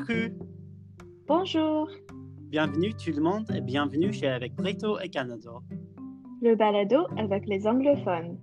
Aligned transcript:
Coucou, 0.00 0.46
Bonjour, 1.26 1.90
bienvenue 2.48 2.94
tout 2.94 3.10
le 3.14 3.20
monde 3.20 3.44
et 3.54 3.60
bienvenue 3.60 4.12
chez 4.12 4.28
Avec 4.28 4.54
Brito 4.54 4.98
et 4.98 5.10
Canada. 5.10 5.50
le 6.40 6.54
balado 6.54 7.06
avec 7.18 7.46
les 7.46 7.66
anglophones. 7.66 8.38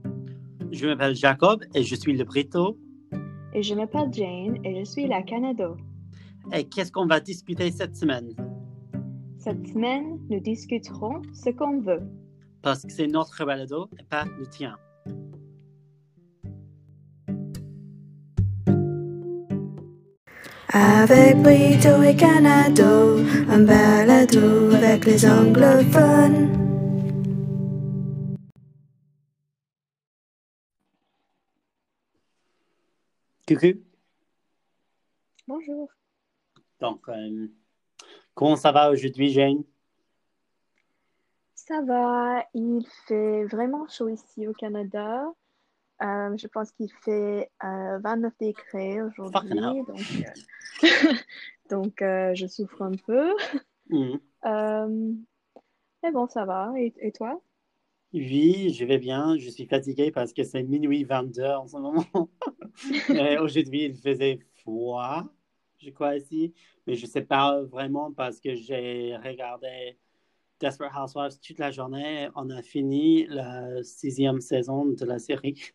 Je 0.71 0.85
m'appelle 0.85 1.15
Jacob 1.15 1.63
et 1.73 1.81
je 1.81 1.95
suis 1.95 2.15
le 2.15 2.23
Brito. 2.25 2.77
Et 3.53 3.63
je 3.63 3.73
m'appelle 3.73 4.13
Jane 4.13 4.63
et 4.63 4.79
je 4.79 4.83
suis 4.83 5.07
la 5.07 5.23
Canado. 5.23 5.77
Et 6.53 6.63
qu'est-ce 6.63 6.91
qu'on 6.91 7.07
va 7.07 7.19
discuter 7.19 7.71
cette 7.71 7.95
semaine? 7.95 8.29
Cette 9.39 9.65
semaine, 9.67 10.19
nous 10.29 10.39
discuterons 10.39 11.23
ce 11.33 11.49
qu'on 11.49 11.81
veut. 11.81 12.03
Parce 12.61 12.83
que 12.83 12.91
c'est 12.91 13.07
notre 13.07 13.43
balado 13.45 13.89
et 13.99 14.03
pas 14.03 14.25
le 14.37 14.45
tien. 14.45 14.77
Avec 20.79 21.37
Brito 21.41 22.03
et 22.03 22.15
Canado, 22.15 23.17
un 23.49 23.63
balado 23.65 24.75
avec 24.75 25.05
les 25.05 25.25
anglophones. 25.25 26.53
Coucou. 33.47 33.73
Bonjour. 35.47 35.89
Donc, 36.79 37.09
euh, 37.09 37.47
comment 38.35 38.55
ça 38.55 38.71
va 38.71 38.91
aujourd'hui, 38.91 39.31
Jane? 39.31 39.63
Ça 41.55 41.81
va, 41.81 42.45
il 42.53 42.85
fait 43.07 43.45
vraiment 43.45 43.87
chaud 43.87 44.09
ici 44.09 44.47
au 44.47 44.53
Canada. 44.53 45.25
Euh, 46.01 46.37
je 46.37 46.47
pense 46.47 46.71
qu'il 46.71 46.91
fait 47.03 47.49
euh, 47.63 47.99
29 47.99 48.33
degrés 48.39 48.99
Fucking 49.31 49.57
hell. 49.57 49.83
aujourd'hui, 49.83 49.83
donc, 49.83 50.25
euh, 50.83 50.83
donc 51.69 52.01
euh, 52.01 52.35
je 52.35 52.45
souffre 52.47 52.81
un 52.83 52.91
peu. 52.91 53.33
Euh, 54.45 55.13
mais 56.03 56.11
bon, 56.11 56.27
ça 56.27 56.45
va. 56.45 56.71
Et, 56.77 56.93
et 56.99 57.11
toi? 57.11 57.41
Oui, 58.13 58.73
je 58.73 58.85
vais 58.85 58.99
bien. 58.99 59.37
Je 59.37 59.49
suis 59.49 59.65
fatigué 59.65 60.11
parce 60.11 60.33
que 60.33 60.43
c'est 60.43 60.63
minuit 60.63 61.03
22 61.03 61.43
en 61.43 61.67
ce 61.67 61.77
moment. 61.77 62.05
Aujourd'hui, 63.41 63.85
il 63.85 63.95
faisait 63.95 64.39
froid, 64.61 65.23
je 65.79 65.89
crois, 65.89 66.15
ici. 66.15 66.53
Mais 66.85 66.95
je 66.95 67.05
ne 67.05 67.11
sais 67.11 67.23
pas 67.23 67.61
vraiment 67.63 68.13
parce 68.13 68.39
que 68.39 68.55
j'ai 68.55 69.15
regardé 69.17 69.97
Desperate 70.59 70.91
Housewives 70.95 71.39
toute 71.39 71.59
la 71.59 71.71
journée. 71.71 72.29
On 72.35 72.49
a 72.49 72.61
fini 72.61 73.25
la 73.27 73.83
sixième 73.83 74.41
saison 74.41 74.85
de 74.85 75.05
la 75.05 75.19
série. 75.19 75.73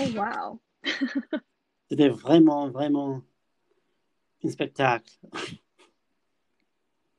Oh, 0.00 0.04
wow. 0.16 0.60
C'était 1.88 2.08
vraiment, 2.08 2.68
vraiment 2.70 3.22
un 4.44 4.48
spectacle. 4.48 5.12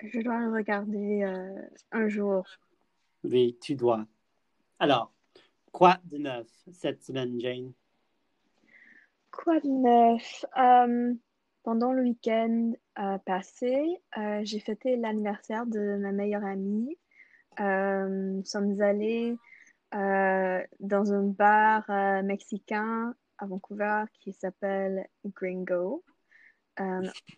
Je 0.02 0.20
dois 0.22 0.40
le 0.40 0.52
regarder 0.52 1.24
euh, 1.24 1.62
un 1.92 2.08
jour. 2.08 2.46
Oui, 3.24 3.58
tu 3.62 3.76
dois. 3.76 4.06
Alors, 4.80 5.14
quoi 5.72 6.00
de 6.06 6.18
neuf 6.18 6.48
cette 6.72 7.04
semaine, 7.04 7.40
Jane? 7.40 7.72
Quoi 9.32 9.60
de 9.60 9.68
neuf? 9.68 10.46
Euh, 10.58 11.14
pendant 11.64 11.94
le 11.94 12.02
week-end 12.02 12.74
euh, 13.00 13.18
passé, 13.20 14.02
euh, 14.18 14.42
j'ai 14.44 14.60
fêté 14.60 14.96
l'anniversaire 14.96 15.66
de 15.66 15.98
ma 15.98 16.12
meilleure 16.12 16.44
amie. 16.44 16.98
Euh, 17.60 18.08
nous 18.08 18.46
sommes 18.46 18.82
allés 18.82 19.38
dans 19.94 21.14
un 21.14 21.24
bar 21.24 22.24
mexicain 22.24 23.14
à 23.38 23.46
Vancouver 23.46 24.06
qui 24.22 24.32
s'appelle 24.32 25.06
Gringo. 25.36 26.04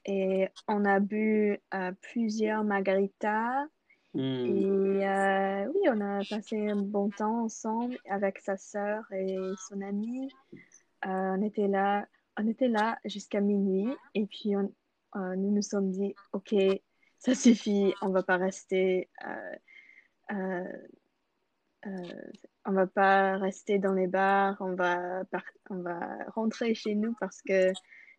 Et 0.06 0.48
on 0.68 0.86
a 0.86 1.00
bu 1.00 1.60
plusieurs 2.02 2.64
margaritas. 2.64 3.66
Hmm. 4.14 4.46
Et 4.46 5.68
oui, 5.68 5.90
on 5.90 6.00
a 6.00 6.22
passé 6.30 6.70
un 6.70 6.76
bon 6.76 7.10
temps 7.10 7.46
ensemble 7.46 7.98
avec 8.08 8.38
sa 8.38 8.56
sœur 8.56 9.04
et 9.12 9.36
son 9.68 9.82
amie. 9.82 10.30
On 11.04 11.42
était 11.42 11.68
là, 11.68 12.06
on 12.38 12.48
était 12.48 12.68
là 12.68 13.00
jusqu'à 13.06 13.42
minuit 13.42 13.94
et 14.16 14.26
puis 14.26 14.56
on, 14.56 14.72
euh, 15.16 15.36
nous 15.36 15.52
nous 15.52 15.62
sommes 15.62 15.92
dit, 15.92 16.16
OK, 16.32 16.56
ça 17.20 17.36
suffit, 17.36 17.94
on 18.02 18.10
va 18.10 18.24
pas 18.24 18.38
rester, 18.38 19.10
euh, 19.26 20.74
euh, 21.86 22.32
on 22.66 22.72
va 22.72 22.88
pas 22.88 23.38
rester 23.38 23.78
dans 23.78 23.94
les 23.94 24.08
bars, 24.08 24.58
on 24.60 24.74
va 24.74 25.24
par- 25.26 25.44
on 25.70 25.78
va 25.78 26.00
rentrer 26.36 26.74
chez 26.74 26.96
nous 26.96 27.14
parce 27.20 27.42
que 27.42 27.72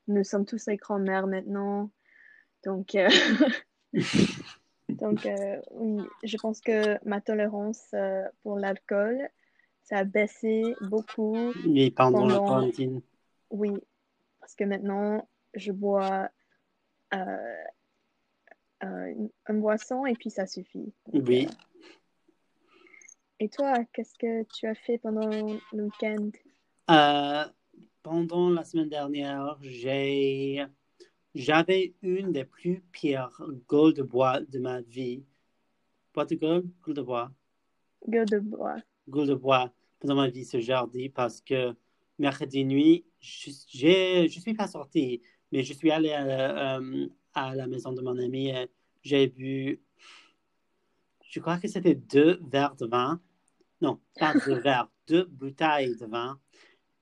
nous 0.06 0.22
sommes 0.22 0.46
tous 0.46 0.66
les 0.66 0.76
grands-mères 0.76 1.26
maintenant. 1.26 1.90
Donc, 2.64 2.96
donc 4.88 5.28
oui, 5.72 6.02
je 6.22 6.36
pense 6.36 6.60
que 6.60 6.98
ma 7.06 7.20
tolérance 7.20 7.94
pour 8.42 8.58
l'alcool, 8.58 9.28
ça 9.82 9.98
a 9.98 10.04
baissé 10.04 10.74
beaucoup. 10.82 11.52
Oui, 11.66 11.90
pendant 11.90 12.26
la 12.26 12.38
quarantaine. 12.38 13.00
Oui, 13.50 13.72
parce 14.44 14.56
que 14.56 14.64
maintenant, 14.64 15.26
je 15.54 15.72
bois 15.72 16.28
euh, 17.14 17.64
euh, 18.82 19.06
une, 19.06 19.30
une 19.48 19.60
boisson 19.62 20.04
et 20.04 20.12
puis 20.12 20.28
ça 20.28 20.46
suffit. 20.46 20.92
Donc, 21.06 21.26
Oui. 21.26 21.46
euh, 21.46 21.54
et 23.40 23.48
toi, 23.48 23.72
qu'est-ce 23.94 24.12
que 24.18 24.42
tu 24.54 24.66
as 24.66 24.74
fait 24.74 24.98
pendant 24.98 25.30
le 25.72 25.82
week-end? 25.84 26.28
Euh, 26.90 27.44
pendant 28.02 28.50
la 28.50 28.64
semaine 28.64 28.90
dernière, 28.90 29.56
j'ai, 29.62 30.62
j'avais 31.34 31.94
une 32.02 32.30
des 32.30 32.44
plus 32.44 32.82
pires 32.92 33.40
gueules 33.66 33.94
de 33.94 34.02
bois 34.02 34.40
de 34.42 34.58
ma 34.58 34.82
vie. 34.82 35.24
Bois 36.12 36.26
de 36.26 36.34
gueule? 36.34 36.64
Gueule 36.84 36.94
de 36.96 37.02
bois. 37.02 37.32
Gueule 38.06 38.28
de 38.28 38.40
bois. 38.40 38.76
Gueule 39.08 39.26
de 39.26 39.34
bois 39.34 39.72
pendant 40.00 40.16
ma 40.16 40.28
vie 40.28 40.44
ce 40.44 40.60
jeudi 40.60 41.08
parce 41.08 41.40
que 41.40 41.74
mercredi 42.18 42.62
nuit, 42.66 43.06
je, 43.24 44.28
je 44.30 44.40
suis 44.40 44.54
pas 44.54 44.68
sorti, 44.68 45.22
mais 45.50 45.62
je 45.62 45.72
suis 45.72 45.90
allé 45.90 46.12
à, 46.12 46.76
euh, 46.78 47.08
à 47.32 47.54
la 47.54 47.66
maison 47.66 47.92
de 47.92 48.02
mon 48.02 48.18
ami 48.18 48.48
et 48.48 48.68
j'ai 49.02 49.28
bu, 49.28 49.80
je 51.28 51.40
crois 51.40 51.58
que 51.58 51.68
c'était 51.68 51.94
deux 51.94 52.40
verres 52.42 52.76
de 52.76 52.86
vin. 52.86 53.20
Non, 53.80 54.00
pas 54.18 54.34
deux 54.46 54.60
verres, 54.60 54.90
deux 55.06 55.24
bouteilles 55.24 55.96
de 55.96 56.06
vin 56.06 56.38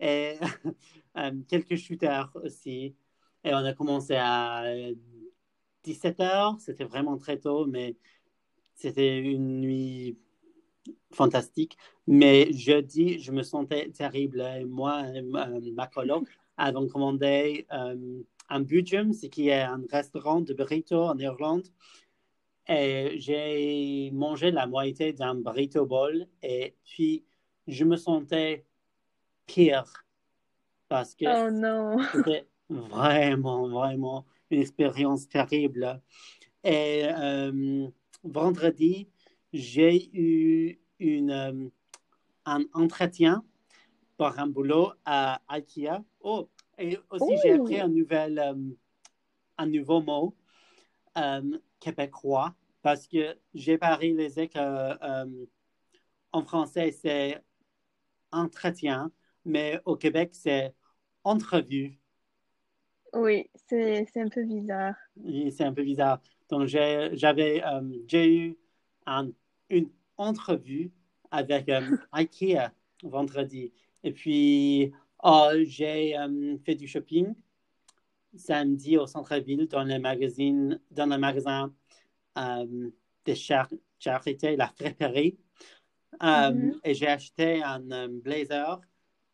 et 0.01 0.37
euh, 1.17 1.33
quelques 1.49 1.77
shooters 1.77 2.31
aussi. 2.35 2.97
Et 3.45 3.53
on 3.55 3.65
a 3.65 3.73
commencé 3.73 4.15
à 4.15 4.65
17h, 5.85 6.61
c'était 6.61 6.85
vraiment 6.85 7.17
très 7.19 7.39
tôt, 7.39 7.67
mais 7.67 7.97
c'était 8.75 9.19
une 9.19 9.61
nuit 9.61 10.17
fantastique. 11.13 11.77
Mais 12.07 12.53
jeudi, 12.53 13.19
je 13.19 13.33
me 13.33 13.43
sentais 13.43 13.91
terrible. 13.91 14.41
Et 14.41 14.65
moi, 14.65 15.07
et 15.15 15.23
ma 15.23 15.49
ma 15.49 15.87
coloc 15.87 16.27
avons 16.57 16.89
commandé 16.89 17.67
euh, 17.73 18.23
un 18.49 18.61
Budgem, 18.61 19.13
ce 19.13 19.27
qui 19.27 19.49
est 19.49 19.63
un 19.63 19.83
restaurant 19.91 20.41
de 20.41 20.55
burrito 20.55 21.03
en 21.03 21.19
Irlande. 21.19 21.69
Et 22.69 23.15
j'ai 23.19 24.11
mangé 24.13 24.51
la 24.51 24.67
moitié 24.67 25.13
d'un 25.13 25.35
burrito 25.35 25.85
bowl 25.85 26.27
et 26.43 26.77
puis 26.85 27.25
je 27.67 27.85
me 27.85 27.97
sentais 27.97 28.65
pire 29.47 30.05
parce 30.89 31.15
que 31.15 31.25
Oh 31.27 32.01
c'était 32.13 32.47
vraiment, 32.69 33.69
vraiment 33.69 34.27
une 34.51 34.61
expérience 34.61 35.29
terrible. 35.29 36.01
Et 36.63 37.05
euh, 37.05 37.89
vendredi, 38.23 39.09
j'ai 39.53 40.11
eu 40.19 40.81
une, 40.99 41.31
euh, 41.31 41.69
un 42.47 42.65
entretien 42.75 43.45
pour 44.17 44.39
un 44.39 44.47
boulot 44.47 44.93
à 45.05 45.41
IKEA. 45.49 46.03
Oh, 46.21 46.49
et 46.79 46.99
aussi, 47.11 47.37
j'ai 47.39 47.51
Oh. 47.51 47.55
appris 47.55 47.81
un, 47.81 47.89
nouvel, 47.89 48.39
euh, 48.39 48.55
un 49.59 49.67
nouveau 49.67 50.01
mot 50.03 50.35
euh, 51.19 51.59
québécois 51.81 52.55
parce 52.83 53.07
que 53.07 53.37
j'ai 53.55 53.79
pas 53.79 53.97
réalisé 53.97 54.49
que 54.49 54.59
euh, 54.59 55.47
en 56.33 56.43
français, 56.45 56.93
c'est 56.93 57.43
entretien, 58.33 59.13
mais 59.45 59.81
au 59.85 59.97
Québec, 59.97 60.31
c'est 60.33 60.75
entrevue. 61.25 61.99
Oui, 63.15 63.51
c'est 63.69 64.07
un 64.17 64.29
peu 64.29 64.45
bizarre. 64.45 64.95
Et 65.27 65.51
C'est 65.51 65.65
un 65.65 65.73
peu 65.73 65.83
bizarre. 65.83 66.21
Donc, 66.49 66.67
j'ai- 66.67 67.11
j'avais, 67.15 67.63
j'ai 68.07 68.35
eu 68.35 68.59
un- 69.07 69.31
une 69.73 69.91
entrevue 70.17 70.93
avec 71.31 71.69
euh, 71.69 71.97
IKEA 72.13 72.73
vendredi. 73.03 73.73
Et 74.05 74.13
puis, 74.13 74.93
oh, 75.23 75.51
j'ai 75.65 76.17
euh, 76.17 76.57
fait 76.65 76.75
du 76.75 76.87
shopping 76.87 77.35
samedi 78.37 78.97
au 78.97 79.07
centre-ville 79.07 79.67
dans 79.67 79.85
le 79.85 79.99
magazine, 79.99 80.81
dans 80.91 81.07
le 81.07 81.19
magasin 81.19 81.73
euh, 82.39 82.91
de 83.25 83.35
char- 83.35 83.69
charité, 83.99 84.57
la 84.57 84.69
friperie. 84.69 85.39
Euh, 86.23 86.53
Mhm. 86.53 86.81
Et 86.85 86.95
j'ai 86.95 87.09
acheté 87.09 87.63
un 87.63 88.09
blazer 88.09 88.81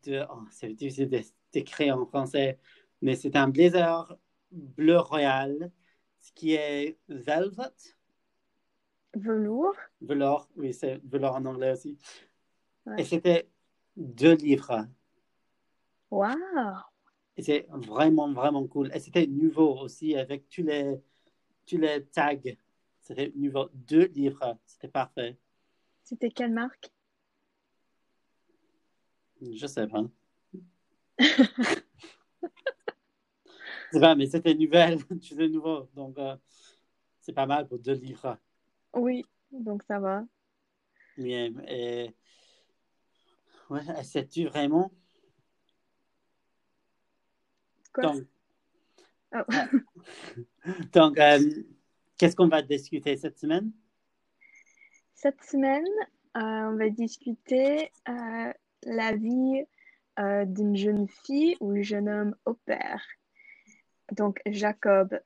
de, 0.04 0.24
oh, 0.30 0.42
c'est 0.50 0.72
difficile 0.74 1.08
de- 1.08 1.22
d'écrire 1.52 1.98
en 1.98 2.06
français, 2.06 2.58
mais 3.02 3.16
c'est 3.16 3.34
un 3.36 3.48
blazer 3.48 4.16
bleu 4.52 4.98
royal, 4.98 5.70
ce 6.20 6.30
qui 6.32 6.54
est 6.54 6.98
velvet. 7.08 7.74
Velours. 9.14 9.76
Velours, 10.00 10.48
oui, 10.56 10.72
c'est 10.72 11.00
velours 11.04 11.34
en 11.34 11.44
anglais 11.46 11.72
aussi. 11.72 11.98
Ouais. 12.86 13.00
Et 13.00 13.04
c'était 13.04 13.48
deux 13.96 14.34
livres. 14.34 14.86
Wow. 16.10 16.34
Et 17.36 17.42
c'est 17.42 17.66
vraiment, 17.70 18.32
vraiment 18.32 18.66
cool. 18.66 18.90
Et 18.94 19.00
c'était 19.00 19.26
nouveau 19.26 19.78
aussi 19.78 20.16
avec 20.16 20.48
tous 20.48 20.62
les, 20.62 20.96
tous 21.66 21.78
les 21.78 22.04
tags. 22.06 22.36
C'était 23.00 23.32
nouveau. 23.34 23.68
Deux 23.72 24.06
livres. 24.06 24.58
C'était 24.64 24.88
parfait. 24.88 25.38
C'était 26.02 26.30
quelle 26.30 26.52
marque? 26.52 26.90
Je 29.40 29.66
sais 29.66 29.86
pas. 29.86 30.04
c'est 33.92 34.00
pas, 34.00 34.14
mais 34.14 34.26
c'était 34.26 34.54
nouvelle. 34.54 34.98
C'était 35.22 35.48
nouveau. 35.48 35.88
Donc, 35.94 36.18
euh, 36.18 36.36
c'est 37.20 37.32
pas 37.32 37.46
mal 37.46 37.68
pour 37.68 37.78
deux 37.78 37.94
livres. 37.94 38.36
Oui, 38.94 39.24
donc 39.50 39.82
ça 39.84 39.98
va. 39.98 40.24
Mais, 41.16 41.52
et... 41.66 42.14
Ouais, 43.70 44.02
sais-tu 44.02 44.46
vraiment? 44.46 44.90
Quoi? 47.92 48.02
Donc, 48.02 48.26
Oh. 49.34 49.44
donc 50.92 51.18
euh, 51.18 51.38
qu'est-ce 52.16 52.34
qu'on 52.34 52.48
va 52.48 52.62
discuter 52.62 53.16
cette 53.16 53.38
semaine? 53.38 53.72
Cette 55.14 55.42
semaine, 55.42 55.86
euh, 56.36 56.70
on 56.70 56.76
va 56.76 56.88
discuter 56.88 57.90
euh, 58.08 58.52
la 58.84 59.16
vie 59.16 59.64
d'une 60.46 60.74
jeune 60.74 61.06
fille 61.06 61.56
ou 61.60 61.80
jeune 61.80 62.08
homme 62.08 62.34
au 62.44 62.54
père. 62.54 63.00
Donc, 64.10 64.40
Jacob, 64.46 65.16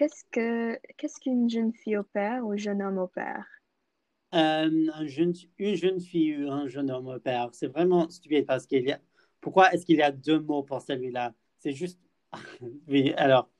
qu'est-ce 0.00 0.24
que 0.32 0.80
qu'est-ce 0.96 1.20
qu'une 1.20 1.50
jeune 1.50 1.74
fille 1.74 1.98
au 1.98 2.02
père 2.02 2.46
ou 2.46 2.56
jeune 2.56 2.82
homme 2.82 2.96
au 2.98 3.08
père? 3.08 3.46
Euh, 4.34 4.86
un 4.94 5.06
jeune, 5.08 5.32
une 5.58 5.74
jeune 5.74 6.00
fille 6.00 6.44
ou 6.44 6.50
un 6.52 6.68
jeune 6.68 6.90
homme 6.90 7.08
au 7.08 7.18
père, 7.18 7.48
c'est 7.52 7.66
vraiment 7.66 8.08
stupide 8.10 8.46
parce 8.46 8.66
qu'il 8.66 8.84
y 8.86 8.92
a. 8.92 9.00
Pourquoi 9.40 9.72
est-ce 9.72 9.84
qu'il 9.86 9.96
y 9.96 10.02
a 10.02 10.12
deux 10.12 10.38
mots 10.40 10.62
pour 10.62 10.80
celui-là? 10.82 11.34
C'est 11.58 11.72
juste. 11.72 11.98
oui, 12.88 13.12
alors. 13.16 13.50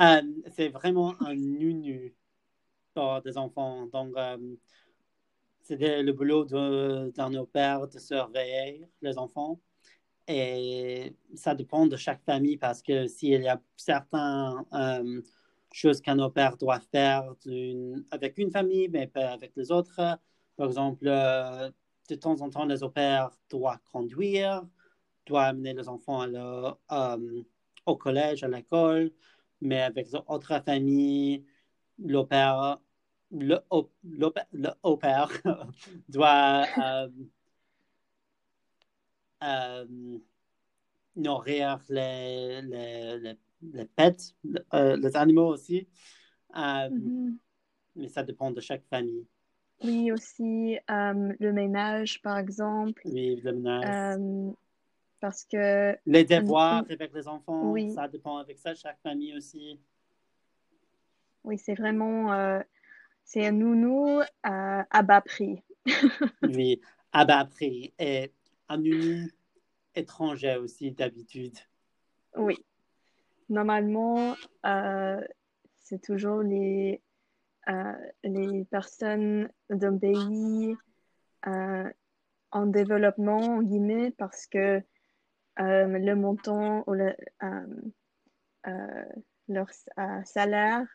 euh, 0.00 0.22
c'est 0.52 0.68
vraiment 0.70 1.14
un 1.22 1.34
nu-nu 1.36 2.14
pour 2.94 3.22
des 3.22 3.38
enfants. 3.38 3.86
Donc, 3.88 4.14
euh, 4.16 4.38
de- 5.70 6.02
le 6.02 6.12
boulot 6.12 6.44
d'un 6.44 7.34
au 7.34 7.46
père 7.46 7.88
de 7.88 7.98
surveiller 7.98 8.88
les 9.00 9.18
enfants. 9.18 9.60
Et 10.28 11.16
ça 11.36 11.54
dépend 11.54 11.86
de 11.86 11.96
chaque 11.96 12.24
famille 12.24 12.56
parce 12.58 12.82
que 12.82 13.06
s'il 13.08 13.42
y 13.42 13.48
a 13.48 13.60
certaines 13.76 14.64
euh, 14.74 15.22
choses 15.74 16.00
qu'un 16.00 16.18
au 16.18 16.30
pair 16.30 16.56
doit 16.56 16.80
faire 16.80 17.34
avec 18.10 18.38
une 18.38 18.50
famille, 18.50 18.88
mais 18.88 19.06
pas 19.06 19.30
avec 19.32 19.52
les 19.56 19.70
autres. 19.72 20.00
Par 20.56 20.66
exemple, 20.68 21.06
euh, 21.08 21.70
de 22.08 22.14
temps 22.16 22.40
en 22.40 22.50
temps, 22.50 22.64
les 22.66 22.82
au 22.82 22.90
pairs 22.90 23.30
doivent 23.50 23.78
conduire, 23.92 24.62
doivent 25.26 25.50
amener 25.50 25.74
les 25.74 25.88
enfants 25.88 26.22
à 26.22 27.14
euh, 27.16 27.42
au 27.86 27.96
collège, 27.96 28.44
à 28.44 28.48
l'école, 28.48 29.12
mais 29.60 29.80
avec 29.82 30.08
les 30.12 30.14
autres 30.28 30.62
familles, 30.64 31.44
au, 32.14 32.24
pair- 32.24 32.78
le 33.30 33.58
doit 36.08 36.66
euh, 39.42 39.86
nourrir 41.16 41.78
les, 41.88 42.62
les, 42.62 43.18
les, 43.18 43.34
les 43.62 43.84
pets, 43.86 44.34
euh, 44.74 44.96
les 44.96 45.16
animaux 45.16 45.48
aussi. 45.48 45.88
Euh, 46.56 46.88
Mhm. 46.90 47.38
Mais 47.96 48.08
ça 48.08 48.22
dépend 48.22 48.50
de 48.50 48.60
chaque 48.60 48.84
famille. 48.86 49.26
Oui, 49.84 50.10
aussi 50.12 50.78
euh, 50.90 51.32
le 51.38 51.52
ménage, 51.52 52.22
par 52.22 52.38
exemple, 52.38 53.02
Oui, 53.04 53.36
le 53.36 53.52
ménage. 53.52 54.54
parce 55.20 55.44
que 55.44 55.96
les 56.06 56.24
devoirs 56.24 56.84
avec 56.88 57.12
les 57.12 57.28
enfants, 57.28 57.70
Oui. 57.72 57.92
ça 57.92 58.08
dépend 58.08 58.38
avec 58.38 58.58
ça, 58.58 58.74
chaque 58.74 59.00
famille 59.02 59.36
aussi. 59.36 59.78
oui, 61.44 61.58
c'est 61.58 61.74
vraiment 61.74 62.60
c'est 63.24 63.46
un 63.46 63.52
nounou 63.52 64.20
à, 64.42 64.86
à 64.90 65.02
bas 65.02 65.20
prix. 65.20 65.62
Oui, 66.42 66.80
à 67.12 67.24
bas 67.24 67.44
prix. 67.44 67.92
Et 67.98 68.32
un 68.68 68.82
uni 68.82 69.28
étranger 69.94 70.56
aussi 70.56 70.90
d'habitude. 70.92 71.56
Oui. 72.36 72.56
Normalement, 73.52 74.34
euh, 74.64 75.20
c'est 75.78 76.00
toujours 76.00 76.40
les, 76.40 77.02
euh, 77.68 77.92
les 78.24 78.64
personnes 78.64 79.50
d'un 79.68 79.98
pays 79.98 80.74
euh, 81.46 81.90
en 82.50 82.64
développement, 82.64 83.40
en 83.40 83.62
guillemets, 83.62 84.10
parce 84.12 84.46
que 84.46 84.82
le 85.58 86.14
montant 86.14 86.82
ou 86.86 86.94
le, 86.94 87.14
leur 89.48 89.68
salaire 90.24 90.86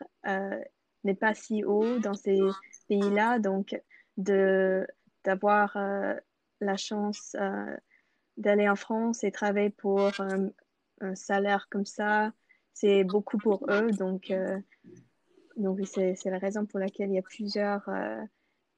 n'est 1.04 1.14
pas 1.14 1.34
si 1.34 1.62
haut 1.62 2.00
dans 2.00 2.14
ces 2.14 2.40
pays-là. 2.88 3.38
Donc, 3.38 3.80
de, 4.16 4.84
d'avoir 5.22 5.78
la 6.60 6.76
chance 6.76 7.36
d'aller 8.36 8.68
en 8.68 8.74
France 8.74 9.22
et 9.22 9.30
travailler 9.30 9.70
pour 9.70 10.10
un 11.00 11.14
salaire 11.14 11.68
comme 11.70 11.86
ça, 11.86 12.32
c'est 12.80 13.04
beaucoup 13.04 13.38
pour 13.38 13.64
eux. 13.68 13.90
Donc, 13.92 14.30
euh, 14.30 14.58
donc 15.56 15.80
c'est, 15.84 16.14
c'est 16.14 16.30
la 16.30 16.38
raison 16.38 16.64
pour 16.66 16.78
laquelle 16.78 17.10
il 17.10 17.14
y 17.14 17.18
a 17.18 17.22
plusieurs 17.22 17.88
euh, 17.88 18.22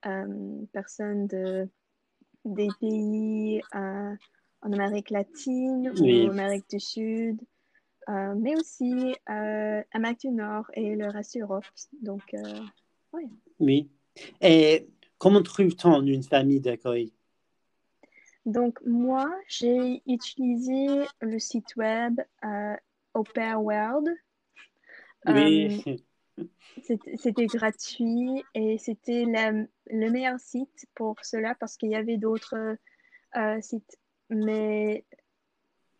euh, 0.06 0.64
personnes 0.72 1.26
de, 1.26 1.68
des 2.44 2.68
pays 2.80 3.62
en 3.72 4.16
Amérique 4.62 5.10
latine 5.10 5.92
Oui. 6.00 6.26
ou 6.26 6.30
Amérique 6.30 6.68
du 6.70 6.80
Sud, 6.80 7.40
euh, 8.08 8.34
mais 8.36 8.56
aussi 8.56 9.14
euh, 9.28 9.82
Amérique 9.92 10.20
du 10.20 10.30
Nord 10.30 10.66
et 10.74 10.96
le 10.96 11.08
reste 11.08 11.34
de 11.34 11.40
l'Europe. 11.40 11.64
Donc, 12.02 12.22
euh, 12.34 13.20
Oui. 13.58 13.90
Et 14.40 14.88
comment 15.18 15.42
trouve-t-on 15.42 16.02
une 16.02 16.22
famille 16.22 16.60
d'accueil? 16.60 17.12
donc 18.46 18.80
moi, 18.86 19.30
j'ai 19.48 20.02
utilisé 20.06 20.86
le 21.20 21.38
site 21.38 21.76
web 21.76 22.20
euh, 23.16 23.20
Au 23.20 23.22
Pair 23.24 23.62
World. 23.62 24.08
Oui. 25.26 25.84
C'était 26.82 27.16
c'était 27.18 27.46
gratuit 27.46 28.42
et 28.54 28.78
c'était 28.78 29.24
le 29.26 30.10
meilleur 30.10 30.40
site 30.40 30.86
pour 30.94 31.16
cela 31.22 31.54
parce 31.56 31.76
qu'il 31.76 31.90
y 31.90 31.96
avait 31.96 32.16
d'autres 32.16 32.78
euh, 33.36 33.60
sites. 33.60 33.98
Mais 34.30 35.04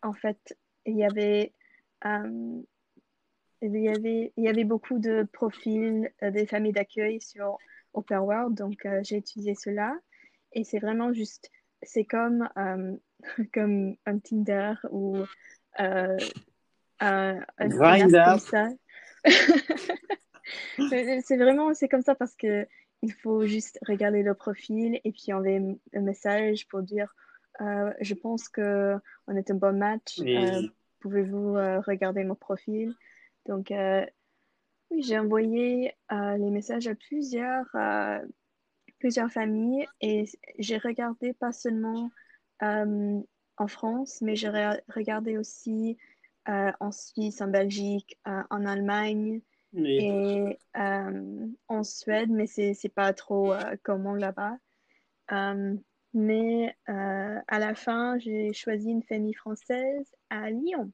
en 0.01 0.13
fait, 0.13 0.57
il 0.85 0.97
y 0.97 1.03
avait, 1.03 1.53
euh, 2.05 2.61
il 3.61 3.75
y 3.75 3.89
avait, 3.89 4.33
il 4.35 4.43
y 4.43 4.47
avait 4.47 4.63
beaucoup 4.63 4.99
de 4.99 5.27
profils 5.31 6.11
euh, 6.23 6.31
des 6.31 6.47
familles 6.47 6.73
d'accueil 6.73 7.21
sur 7.21 7.57
Open 7.93 8.19
World, 8.19 8.55
donc 8.55 8.85
euh, 8.85 9.01
j'ai 9.03 9.17
utilisé 9.17 9.53
cela. 9.53 9.95
Et 10.53 10.63
c'est 10.63 10.79
vraiment 10.79 11.13
juste, 11.13 11.49
c'est 11.83 12.05
comme, 12.05 12.49
euh, 12.57 12.95
comme 13.53 13.95
un 14.05 14.19
Tinder 14.19 14.73
ou 14.89 15.17
euh, 15.79 16.17
comme 18.25 18.39
ça. 18.39 18.69
C'est 20.89 21.37
vraiment, 21.37 21.73
c'est 21.73 21.87
comme 21.87 22.01
ça 22.01 22.15
parce 22.15 22.35
que 22.35 22.67
il 23.03 23.13
faut 23.13 23.45
juste 23.45 23.79
regarder 23.87 24.21
le 24.21 24.33
profil 24.33 24.99
et 25.03 25.11
puis 25.11 25.33
envoyer 25.33 25.61
un 25.93 26.01
message 26.01 26.67
pour 26.67 26.81
dire 26.81 27.13
euh, 27.61 27.91
je 27.99 28.13
pense 28.13 28.47
que 28.49 28.95
on 29.27 29.35
est 29.35 29.49
un 29.51 29.55
bon 29.55 29.77
match. 29.77 30.19
Oui. 30.19 30.35
Euh, 30.37 30.61
Pouvez-vous 30.99 31.55
euh, 31.57 31.79
regarder 31.81 32.23
mon 32.23 32.35
profil? 32.35 32.93
Donc, 33.47 33.73
oui, 34.91 35.01
j'ai 35.01 35.17
envoyé 35.17 35.95
les 36.11 36.49
messages 36.51 36.87
à 36.87 36.93
plusieurs, 36.93 37.65
plusieurs 38.99 39.31
familles 39.31 39.87
et 40.01 40.25
j'ai 40.59 40.77
regardé 40.77 41.33
pas 41.33 41.51
seulement 41.51 42.11
en 42.59 43.67
France, 43.67 44.19
mais 44.21 44.35
j'ai 44.35 44.49
re- 44.49 44.79
regardé 44.89 45.39
aussi 45.39 45.97
en 46.47 46.91
Suisse, 46.91 47.41
en 47.41 47.47
Belgique, 47.47 48.17
euh, 48.27 48.41
en 48.49 48.65
Allemagne 48.65 49.41
Oui. 49.73 49.97
et 49.99 50.59
euh, 50.77 51.47
en 51.67 51.83
Suède, 51.83 52.29
mais 52.29 52.47
c'est 52.47 52.73
c'est 52.73 52.89
pas 52.89 53.13
trop 53.13 53.53
euh, 53.53 53.75
commun 53.83 54.17
là-bas. 54.17 54.57
Euh, 55.31 55.75
mais 56.13 56.75
euh, 56.89 57.39
à 57.47 57.59
la 57.59 57.73
fin, 57.75 58.17
j'ai 58.19 58.51
choisi 58.53 58.89
une 58.89 59.03
famille 59.03 59.33
française 59.33 60.11
à 60.29 60.49
Lyon. 60.49 60.91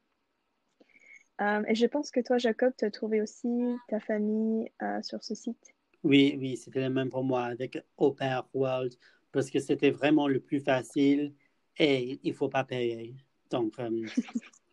Euh, 1.41 1.63
et 1.67 1.75
je 1.75 1.85
pense 1.85 2.11
que 2.11 2.19
toi, 2.19 2.37
Jacob, 2.37 2.73
tu 2.77 2.85
as 2.85 2.91
trouvé 2.91 3.21
aussi 3.21 3.47
ta 3.87 3.99
famille 3.99 4.71
euh, 4.81 5.01
sur 5.01 5.23
ce 5.23 5.35
site. 5.35 5.75
Oui, 6.03 6.35
oui, 6.39 6.57
c'était 6.57 6.81
le 6.81 6.89
même 6.89 7.09
pour 7.09 7.23
moi 7.23 7.43
avec 7.45 7.79
Pair 8.17 8.47
World 8.53 8.93
parce 9.31 9.49
que 9.49 9.59
c'était 9.59 9.91
vraiment 9.91 10.27
le 10.27 10.39
plus 10.39 10.59
facile 10.59 11.33
et 11.77 12.19
il 12.23 12.33
faut 12.33 12.49
pas 12.49 12.63
payer. 12.63 13.15
Donc, 13.49 13.77
euh, 13.79 14.05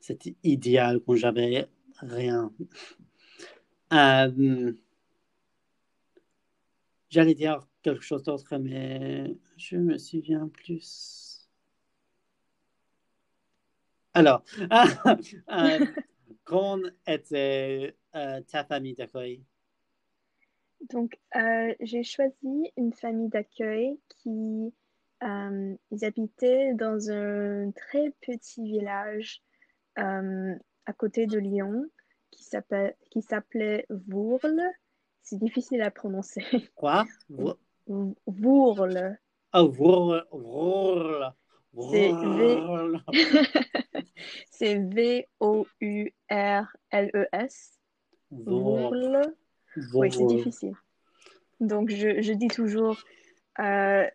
c'était 0.00 0.36
idéal 0.42 1.00
quand 1.06 1.14
j'avais 1.16 1.68
rien. 2.00 2.52
Euh, 3.92 4.72
J'allais 7.10 7.34
dire 7.34 7.66
quelque 7.82 8.02
chose 8.02 8.22
d'autre, 8.22 8.56
mais 8.58 9.36
je 9.56 9.76
me 9.76 9.98
souviens 9.98 10.48
plus. 10.48 11.48
Alors, 14.14 14.44
euh, 15.50 15.86
comment 16.44 16.88
était 17.06 17.96
euh, 18.14 18.40
ta 18.42 18.64
famille 18.64 18.94
d'accueil? 18.94 19.44
Donc, 20.88 21.18
euh, 21.34 21.74
j'ai 21.80 22.04
choisi 22.04 22.70
une 22.76 22.92
famille 22.92 23.28
d'accueil 23.28 23.98
qui 24.08 24.72
euh, 25.24 25.76
ils 25.90 26.04
habitaient 26.04 26.74
dans 26.74 27.10
un 27.10 27.72
très 27.72 28.12
petit 28.20 28.62
village 28.62 29.42
euh, 29.42 29.49
à 30.00 30.92
côté 30.92 31.26
de 31.26 31.38
Lyon 31.38 31.86
qui 32.30 32.44
s'appelait 32.44 33.86
Vourles. 33.88 34.62
C'est 35.22 35.38
difficile 35.38 35.82
à 35.82 35.90
prononcer. 35.90 36.44
Quoi? 36.74 37.04
Vourles. 38.26 39.18
Vourles. 39.54 40.26
Vourles. 40.32 41.32
C'est 41.90 42.12
V. 42.12 42.60
C'est 44.50 44.76
V-O-U-R-L-E-S. 44.78 46.20
Vourles. 48.30 49.34
Oui, 49.94 50.12
c'est 50.12 50.26
difficile. 50.26 50.74
Donc, 51.60 51.90
je, 51.90 52.20
je 52.20 52.32
dis 52.32 52.48
toujours 52.48 52.98
euh, 53.60 54.06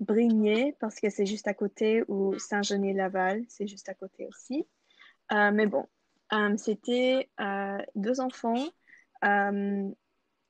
Brigné 0.00 0.74
parce 0.78 1.00
que 1.00 1.10
c'est 1.10 1.26
juste 1.26 1.48
à 1.48 1.54
côté 1.54 2.02
ou 2.08 2.38
Saint-Genis-Laval, 2.38 3.44
c'est 3.48 3.66
juste 3.66 3.88
à 3.88 3.94
côté 3.94 4.26
aussi. 4.26 4.66
Euh, 5.32 5.50
mais 5.52 5.66
bon, 5.66 5.86
euh, 6.32 6.56
c'était 6.56 7.28
euh, 7.40 7.78
deux 7.94 8.20
enfants. 8.20 8.64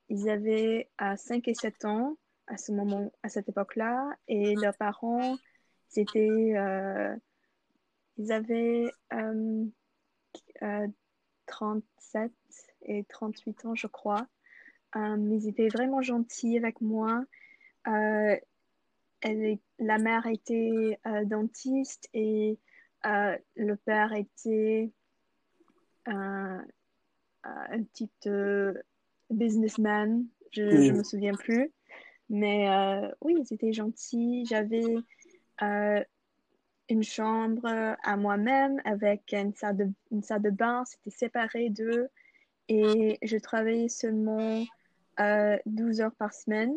Ils 0.08 0.28
avaient 0.28 0.88
5 0.98 1.48
et 1.48 1.54
7 1.54 1.84
ans 1.84 2.16
à 2.46 2.56
ce 2.56 2.70
moment, 2.70 3.12
à 3.22 3.28
cette 3.28 3.48
époque-là, 3.48 4.08
et 4.28 4.54
leurs 4.54 4.76
parents, 4.76 5.36
c'était, 5.88 6.54
ils 8.16 8.32
avaient 8.32 8.92
37 11.46 12.32
et 12.82 13.04
38 13.04 13.64
ans, 13.64 13.74
je 13.74 13.88
crois. 13.88 14.28
ils 14.94 15.48
étaient 15.48 15.68
vraiment 15.68 16.02
gentils 16.02 16.56
avec 16.56 16.80
moi. 16.80 17.24
Elle 17.84 19.58
la 19.80 19.98
mère 19.98 20.26
était 20.26 21.00
dentiste 21.24 22.08
et 22.14 22.60
le 23.06 23.74
père 23.76 24.12
était 24.12 24.90
un, 26.06 26.64
un 27.70 27.82
petit 27.82 28.10
euh, 28.26 28.74
businessman, 29.30 30.24
je 30.52 30.62
ne 30.62 30.98
me 30.98 31.02
souviens 31.02 31.34
plus. 31.34 31.72
Mais 32.28 32.68
euh, 32.68 33.08
oui, 33.20 33.36
ils 33.38 33.54
étaient 33.54 33.72
gentils. 33.72 34.44
J'avais 34.48 34.96
euh, 35.62 36.02
une 36.88 37.04
chambre 37.04 37.66
à 38.02 38.16
moi-même 38.16 38.80
avec 38.84 39.32
une 39.32 39.54
salle 39.54 39.76
de, 39.76 39.88
une 40.10 40.22
salle 40.22 40.42
de 40.42 40.50
bain. 40.50 40.84
C'était 40.86 41.16
séparé 41.16 41.70
d'eux. 41.70 42.08
Et 42.68 43.18
je 43.22 43.36
travaillais 43.36 43.88
seulement 43.88 44.64
12 45.66 46.00
heures 46.00 46.14
par 46.16 46.34
semaine. 46.34 46.74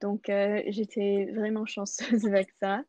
Donc, 0.00 0.24
j'étais 0.66 1.30
vraiment 1.32 1.66
chanceuse 1.66 2.26
avec 2.26 2.48
ça. 2.60 2.82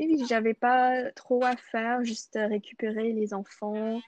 Oui, 0.00 0.24
j'avais 0.26 0.54
pas 0.54 1.12
trop 1.12 1.44
à 1.44 1.56
faire, 1.56 2.02
juste 2.02 2.38
récupérer 2.40 3.12
les 3.12 3.34
enfants 3.34 4.00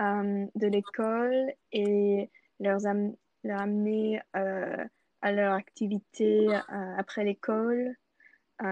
euh, 0.00 0.46
de 0.54 0.66
l'école 0.68 1.52
et 1.72 2.30
leur, 2.60 2.78
amener 2.86 4.20
euh, 4.36 4.84
à 5.20 5.32
leur 5.32 5.54
activité 5.54 6.46
euh, 6.48 6.94
après 6.96 7.24
l'école, 7.24 7.96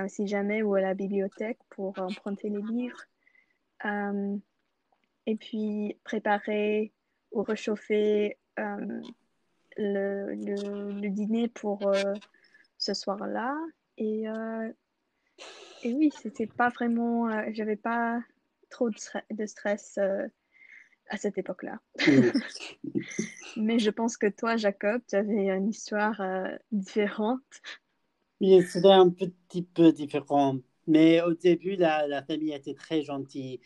si 0.06 0.28
jamais, 0.28 0.62
ou 0.62 0.76
à 0.76 0.80
la 0.80 0.94
bibliothèque 0.94 1.58
pour 1.70 1.98
emprunter 1.98 2.48
les 2.48 2.62
livres. 2.62 3.02
et 5.26 5.34
puis 5.34 5.98
préparer 6.04 6.92
ou 7.32 7.42
réchauffer 7.42 8.38
le, 8.56 9.02
le, 9.76 10.92
le, 10.92 11.08
dîner 11.08 11.48
pour 11.48 11.92
ce 12.78 12.94
soir-là. 12.94 13.56
Et 13.98 14.28
et 15.82 15.94
oui, 15.94 16.10
c'était 16.22 16.46
pas 16.46 16.68
vraiment. 16.68 17.28
Euh, 17.28 17.42
j'avais 17.52 17.76
pas 17.76 18.20
trop 18.70 18.90
de, 18.90 19.46
stress 19.46 19.98
euh, 19.98 20.26
à 21.08 21.16
cette 21.16 21.38
époque-là. 21.38 21.80
Mais 23.56 23.78
je 23.78 23.90
pense 23.90 24.16
que 24.16 24.26
toi, 24.26 24.56
Jacob, 24.56 25.02
tu 25.08 25.16
avais 25.16 25.48
une 25.48 25.68
histoire 25.68 26.20
euh, 26.20 26.56
différente. 26.70 27.40
Oui, 28.40 28.62
c'était 28.62 28.88
un 28.88 29.10
petit 29.10 29.62
peu 29.62 29.92
différent. 29.92 30.58
Mais 30.86 31.20
au 31.22 31.34
début, 31.34 31.76
la, 31.76 32.06
la 32.06 32.22
famille 32.22 32.52
était 32.52 32.74
très 32.74 33.02
gentille. 33.02 33.60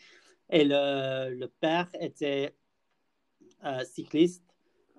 Et 0.49 0.63
le, 0.63 1.33
le 1.33 1.47
père 1.47 1.89
était 1.99 2.55
cycliste. 3.85 4.43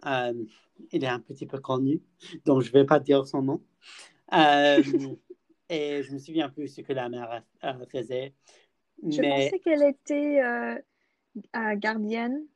il 0.05 1.05
est 1.05 1.07
un 1.07 1.21
petit 1.21 1.47
peu 1.47 1.61
connu, 1.61 2.03
donc 2.45 2.63
je 2.63 2.69
ne 2.69 2.73
vais 2.73 2.85
pas 2.85 2.99
dire 2.99 3.27
son 3.29 3.43
nom. 3.43 3.63
Et 5.69 6.03
je 6.03 6.13
me 6.13 6.19
souviens 6.19 6.49
plus 6.49 6.69
ce 6.69 6.81
que 6.81 6.93
la 6.93 7.09
mère 7.09 7.43
faisait. 7.91 8.35
Je 9.03 9.21
pensais 9.21 9.59
qu'elle 9.59 9.83
était 9.83 10.41
euh, 10.41 11.77
gardienne 11.77 12.47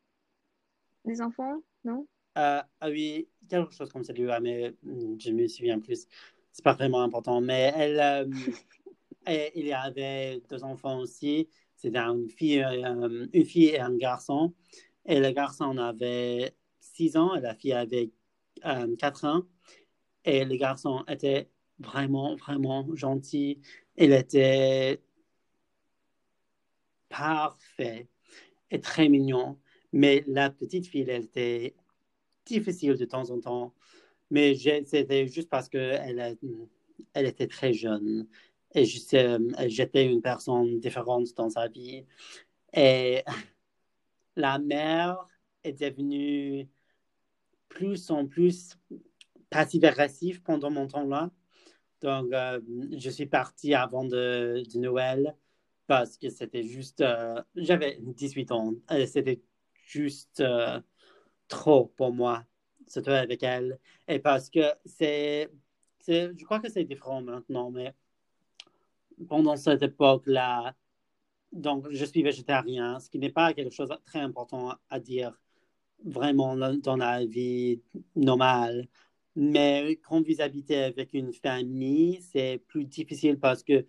des 1.04 1.20
enfants, 1.20 1.60
non? 1.84 2.06
Euh, 2.38 2.62
ah 2.80 2.88
oui, 2.88 3.28
quelque 3.48 3.74
chose 3.74 3.90
comme 3.90 4.04
ça, 4.04 4.12
mais 4.40 4.74
hmm, 4.82 5.16
je 5.18 5.30
me 5.32 5.46
souviens 5.48 5.80
plus. 5.80 6.06
C'est 6.52 6.64
pas 6.64 6.74
vraiment 6.74 7.02
important. 7.02 7.40
Mais 7.40 7.72
elle, 7.76 8.00
euh, 8.00 8.30
il 9.54 9.66
y 9.66 9.72
avait 9.72 10.40
deux 10.48 10.62
enfants 10.62 11.00
aussi. 11.00 11.48
C'était 11.76 11.98
une 11.98 12.30
fille, 12.30 12.62
une 12.62 13.44
fille 13.44 13.68
et 13.68 13.80
un 13.80 13.96
garçon. 13.96 14.54
Et 15.04 15.18
le 15.18 15.30
garçon 15.32 15.76
avait 15.78 16.54
six 16.78 17.16
ans 17.16 17.34
et 17.34 17.40
la 17.40 17.54
fille 17.54 17.72
avait 17.72 18.10
quatre 18.98 19.24
ans. 19.24 19.42
Et 20.24 20.44
le 20.44 20.56
garçon 20.56 21.02
était 21.08 21.50
vraiment, 21.80 22.36
vraiment 22.36 22.86
gentil. 22.94 23.60
Il 23.96 24.12
était 24.12 25.00
parfait 27.08 28.08
et 28.70 28.80
très 28.80 29.08
mignon. 29.08 29.58
Mais 29.92 30.24
la 30.28 30.50
petite 30.50 30.86
fille, 30.86 31.06
elle 31.08 31.24
était 31.24 31.74
difficile 32.46 32.96
de 32.96 33.04
temps 33.04 33.30
en 33.30 33.40
temps. 33.40 33.74
Mais 34.30 34.54
c'était 34.54 35.26
juste 35.26 35.48
parce 35.50 35.68
qu'elle 35.68 36.38
elle 37.14 37.26
était 37.26 37.48
très 37.48 37.72
jeune. 37.72 38.28
Et 38.72 38.84
j'étais 38.84 40.06
une 40.06 40.22
personne 40.22 40.78
différente 40.78 41.34
dans 41.36 41.50
sa 41.50 41.66
vie. 41.66 42.04
Et 42.72 43.24
la 44.36 44.58
mère 44.58 45.26
est 45.64 45.72
devenue 45.72 46.68
plus 47.68 48.10
en 48.10 48.26
plus 48.26 48.76
passive-agressive 49.50 50.42
pendant 50.42 50.70
mon 50.70 50.86
temps 50.86 51.06
là. 51.06 51.30
Donc, 52.02 52.32
euh, 52.32 52.60
je 52.96 53.10
suis 53.10 53.26
parti 53.26 53.74
avant 53.74 54.04
de, 54.04 54.62
Noël 54.76 55.36
parce 55.86 56.16
que 56.16 56.30
c'était 56.30 56.62
juste. 56.62 57.00
Euh, 57.00 57.42
j'avais 57.56 57.98
18 58.00 58.52
ans. 58.52 58.74
et 58.90 59.06
C'était 59.06 59.42
juste 59.86 60.40
euh, 60.40 60.80
trop 61.48 61.86
pour 61.96 62.12
moi, 62.12 62.44
surtout 62.86 63.10
avec 63.10 63.42
elle. 63.42 63.78
Et 64.08 64.18
parce 64.18 64.50
que 64.50 64.60
c'est. 64.84 65.50
Je 66.08 66.44
crois 66.44 66.60
que 66.60 66.70
c'est 66.70 66.84
différent 66.84 67.22
maintenant, 67.22 67.70
mais 67.70 67.94
pendant 69.28 69.56
cette 69.56 69.82
époque-là, 69.82 70.74
donc 71.52 71.86
je 71.90 72.04
suis 72.04 72.22
végétarien, 72.22 72.98
ce 73.00 73.10
qui 73.10 73.18
n'est 73.18 73.30
pas 73.30 73.52
quelque 73.52 73.74
chose 73.74 73.90
de 73.90 73.96
très 74.06 74.20
important 74.20 74.74
à 74.88 75.00
dire 75.00 75.38
vraiment 76.04 76.56
dans 76.56 76.96
la 76.96 77.24
vie 77.26 77.82
normale. 78.16 78.88
Mais 79.36 79.98
quand 80.02 80.26
vous 80.26 80.40
habitez 80.40 80.76
avec 80.78 81.14
une 81.14 81.32
famille, 81.32 82.20
c'est 82.22 82.58
plus 82.68 82.84
difficile 82.84 83.38
parce 83.38 83.62
que, 83.62 83.86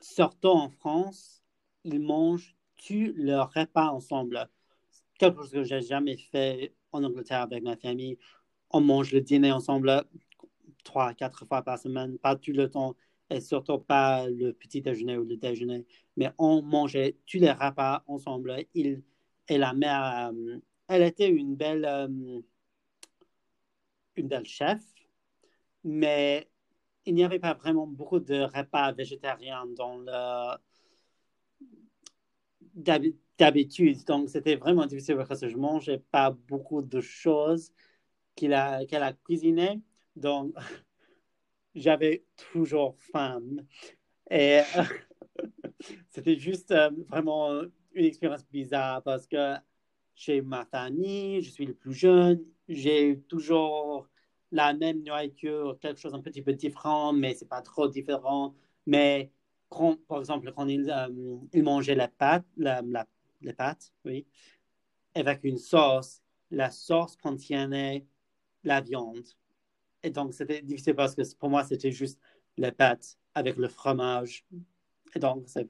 sortant 0.00 0.64
en 0.64 0.70
France, 0.70 1.42
ils 1.84 2.00
mangent 2.00 2.56
tous 2.76 3.12
leurs 3.16 3.52
repas 3.52 3.88
ensemble. 3.88 4.48
Quelque 5.18 5.42
chose 5.42 5.52
que 5.52 5.64
j'ai 5.64 5.82
jamais 5.82 6.16
fait 6.16 6.74
en 6.92 7.04
Angleterre 7.04 7.42
avec 7.42 7.62
ma 7.62 7.76
famille. 7.76 8.18
On 8.70 8.80
mange 8.80 9.12
le 9.12 9.20
dîner 9.20 9.52
ensemble 9.52 10.04
trois, 10.84 11.14
quatre 11.14 11.46
fois 11.46 11.62
par 11.62 11.78
semaine, 11.78 12.18
pas 12.18 12.36
tout 12.36 12.52
le 12.52 12.68
temps, 12.70 12.96
et 13.30 13.40
surtout 13.40 13.78
pas 13.78 14.28
le 14.28 14.52
petit 14.52 14.82
déjeuner 14.82 15.16
ou 15.16 15.24
le 15.24 15.36
déjeuner. 15.36 15.86
Mais 16.16 16.30
on 16.38 16.62
mangeait 16.62 17.16
tous 17.26 17.38
les 17.38 17.52
repas 17.52 18.02
ensemble. 18.06 18.64
Il 18.74 19.02
et 19.48 19.58
la 19.58 19.74
mère, 19.74 20.30
euh, 20.32 20.58
elle 20.88 21.02
était 21.02 21.28
une 21.28 21.56
belle. 21.56 21.84
Euh, 21.84 22.40
une 24.16 24.28
belle 24.28 24.46
chef, 24.46 24.80
mais 25.84 26.48
il 27.04 27.14
n'y 27.14 27.24
avait 27.24 27.38
pas 27.38 27.54
vraiment 27.54 27.86
beaucoup 27.86 28.20
de 28.20 28.42
repas 28.42 28.92
végétariens 28.92 29.66
dans 29.76 29.98
le. 29.98 30.56
d'habitude. 33.38 34.04
Donc, 34.04 34.28
c'était 34.28 34.56
vraiment 34.56 34.86
difficile 34.86 35.16
parce 35.16 35.40
que 35.40 35.48
je 35.48 35.56
mangeais 35.56 36.02
pas 36.10 36.30
beaucoup 36.30 36.82
de 36.82 37.00
choses 37.00 37.72
qu'elle 38.36 38.54
a, 38.54 38.80
a 38.90 39.12
cuisinées. 39.12 39.80
Donc, 40.16 40.54
j'avais 41.74 42.24
toujours 42.52 42.96
faim. 42.98 43.42
Et 44.30 44.60
c'était 46.10 46.36
juste 46.36 46.70
euh, 46.70 46.90
vraiment 47.08 47.62
une 47.94 48.04
expérience 48.04 48.46
bizarre 48.50 49.02
parce 49.02 49.26
que 49.26 49.56
chez 50.14 50.40
ma 50.40 50.66
je 50.72 51.48
suis 51.50 51.66
le 51.66 51.74
plus 51.74 51.94
jeune, 51.94 52.44
j'ai 52.74 53.20
toujours 53.28 54.08
la 54.50 54.74
même 54.74 55.02
nourriture, 55.02 55.78
quelque 55.80 56.00
chose 56.00 56.14
un 56.14 56.20
petit 56.20 56.42
peu 56.42 56.52
différent, 56.52 57.12
mais 57.12 57.34
c'est 57.34 57.48
pas 57.48 57.62
trop 57.62 57.88
différent. 57.88 58.54
Mais 58.86 59.32
quand, 59.68 59.96
par 60.06 60.20
exemple, 60.20 60.52
quand 60.52 60.66
il, 60.66 60.90
euh, 60.90 61.36
il 61.52 61.62
mangeait 61.62 61.94
la 61.94 62.08
pâte, 62.08 62.44
les 62.56 63.52
pâtes, 63.54 63.92
oui, 64.04 64.26
avec 65.14 65.44
une 65.44 65.58
sauce, 65.58 66.20
la 66.50 66.70
sauce 66.70 67.16
contenait 67.16 68.06
la 68.64 68.80
viande. 68.80 69.26
Et 70.02 70.10
donc, 70.10 70.34
c'était 70.34 70.62
difficile 70.62 70.94
parce 70.94 71.14
que 71.14 71.22
pour 71.36 71.48
moi, 71.48 71.64
c'était 71.64 71.92
juste 71.92 72.20
les 72.56 72.72
pâtes 72.72 73.18
avec 73.34 73.56
le 73.56 73.68
fromage. 73.68 74.44
Et 75.14 75.18
donc, 75.18 75.44
c'est 75.46 75.68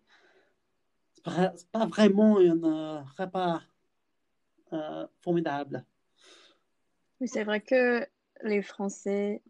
pas, 1.23 1.52
pas 1.71 1.87
vraiment 1.87 2.38
un 2.38 2.64
euh, 2.64 3.02
repas 3.16 3.62
euh, 4.73 5.06
formidable. 5.21 5.85
Oui, 7.23 7.29
c'est 7.29 7.45
vrai 7.45 7.61
que 7.61 8.05
les 8.43 8.62
Français, 8.62 9.43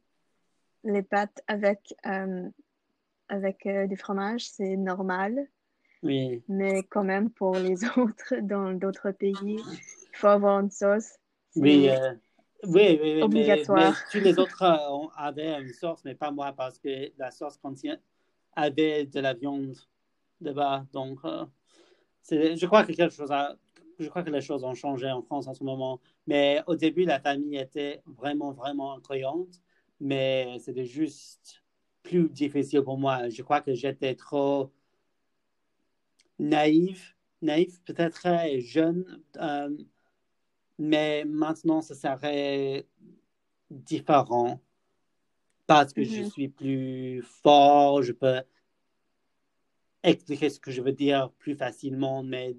les 0.84 1.02
pâtes 1.02 1.42
avec, 1.46 1.94
euh, 2.04 2.50
avec 3.28 3.64
euh, 3.64 3.86
du 3.86 3.96
fromage, 3.96 4.46
c'est 4.46 4.76
normal. 4.76 5.48
Oui, 6.02 6.44
Mais 6.48 6.82
quand 6.90 7.02
même, 7.02 7.30
pour 7.30 7.56
les 7.56 7.82
autres, 7.96 8.34
dans 8.42 8.74
d'autres 8.74 9.10
pays, 9.12 9.56
il 9.56 10.16
faut 10.18 10.26
avoir 10.26 10.60
une 10.60 10.70
sauce. 10.70 11.12
Oui, 11.56 11.88
euh, 11.88 12.12
oui, 12.64 12.72
oui, 12.74 12.98
oui, 13.00 13.14
mais- 13.14 13.22
Obligatoire. 13.22 14.04
Mais, 14.04 14.10
tous 14.10 14.22
les 14.22 14.38
autres 14.38 15.10
avaient 15.16 15.58
une 15.58 15.72
sauce, 15.72 16.04
mais 16.04 16.14
pas 16.14 16.30
moi 16.30 16.52
parce 16.52 16.78
que 16.78 17.10
la 17.16 17.30
sauce 17.30 17.56
contient 17.56 17.96
avait 18.54 19.06
de 19.06 19.18
la 19.18 19.32
viande 19.32 19.74
dedans. 20.42 20.86
Donc, 20.92 21.20
je 22.30 22.66
crois 22.66 22.84
que 22.84 22.92
quelque 22.92 23.14
chose 23.14 23.32
a, 23.32 23.56
je 24.02 24.08
crois 24.10 24.22
que 24.22 24.30
les 24.30 24.40
choses 24.40 24.64
ont 24.64 24.74
changé 24.74 25.10
en 25.10 25.22
France 25.22 25.46
en 25.48 25.54
ce 25.54 25.64
moment. 25.64 26.00
Mais 26.26 26.62
au 26.66 26.76
début, 26.76 27.04
la 27.04 27.20
famille 27.20 27.56
était 27.58 28.02
vraiment, 28.06 28.52
vraiment 28.52 28.94
accueillante, 28.96 29.60
mais 30.00 30.58
c'était 30.60 30.84
juste 30.86 31.62
plus 32.02 32.28
difficile 32.30 32.82
pour 32.82 32.98
moi. 32.98 33.28
Je 33.28 33.42
crois 33.42 33.60
que 33.60 33.74
j'étais 33.74 34.14
trop 34.14 34.72
naïf, 36.38 37.16
naïf 37.42 37.82
peut-être 37.84 38.26
et 38.26 38.60
jeune. 38.60 39.22
euh, 39.38 39.70
mais 40.78 41.24
maintenant, 41.24 41.80
ce 41.82 41.94
serait 41.94 42.86
différent 43.70 44.60
parce 45.66 45.92
que 45.92 46.02
je 46.04 46.22
Mhm. 46.22 46.30
suis 46.30 46.48
plus 46.48 47.22
fort, 47.22 48.02
je 48.02 48.12
peux 48.12 48.42
expliquer 50.02 50.50
ce 50.50 50.60
que 50.60 50.70
je 50.70 50.82
veux 50.82 50.92
dire 50.92 51.30
plus 51.38 51.54
facilement, 51.54 52.22
mais 52.22 52.56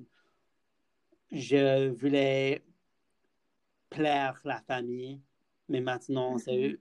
je 1.34 1.90
voulais 1.90 2.64
plaire 3.90 4.40
la 4.46 4.62
famille, 4.62 5.20
mais 5.68 5.82
maintenant, 5.82 6.38
c'est 6.38 6.80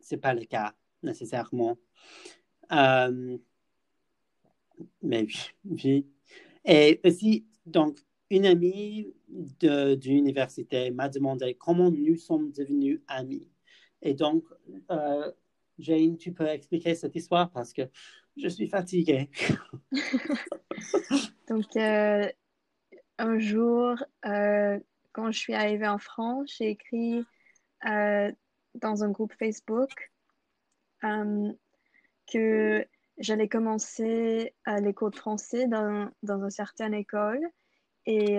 c'est 0.00 0.16
pas 0.16 0.34
le 0.34 0.44
cas 0.44 0.74
nécessairement. 1.02 1.76
Euh, 2.72 3.38
mais 5.02 5.22
oui, 5.22 5.36
oui. 5.64 6.06
Et 6.64 7.00
aussi, 7.04 7.46
donc, 7.66 7.98
une 8.30 8.46
amie 8.46 9.12
de, 9.28 9.94
de 9.94 10.08
l'université 10.08 10.90
m'a 10.90 11.08
demandé 11.08 11.54
comment 11.54 11.90
nous 11.90 12.16
sommes 12.16 12.50
devenus 12.52 13.00
amis. 13.08 13.48
Et 14.00 14.14
donc, 14.14 14.44
euh, 14.90 15.30
Jane, 15.78 16.16
tu 16.16 16.32
peux 16.32 16.46
expliquer 16.46 16.94
cette 16.94 17.14
histoire 17.14 17.50
parce 17.50 17.72
que 17.72 17.82
je 18.36 18.48
suis 18.48 18.68
fatiguée. 18.68 19.28
Donc, 21.48 21.76
euh, 21.76 22.28
un 23.22 23.38
jour, 23.38 23.94
euh, 24.26 24.78
quand 25.12 25.30
je 25.30 25.38
suis 25.38 25.54
arrivée 25.54 25.86
en 25.86 25.98
France, 25.98 26.56
j'ai 26.58 26.70
écrit 26.70 27.24
euh, 27.86 28.32
dans 28.74 29.04
un 29.04 29.10
groupe 29.10 29.32
Facebook 29.38 30.10
euh, 31.04 31.52
que 32.30 32.84
j'allais 33.18 33.48
commencer 33.48 34.54
à 34.64 34.80
l'école 34.80 35.12
de 35.12 35.16
français 35.16 35.68
dans, 35.68 36.10
dans 36.24 36.42
une 36.42 36.50
certaine 36.50 36.94
école. 36.94 37.46
Et, 38.06 38.38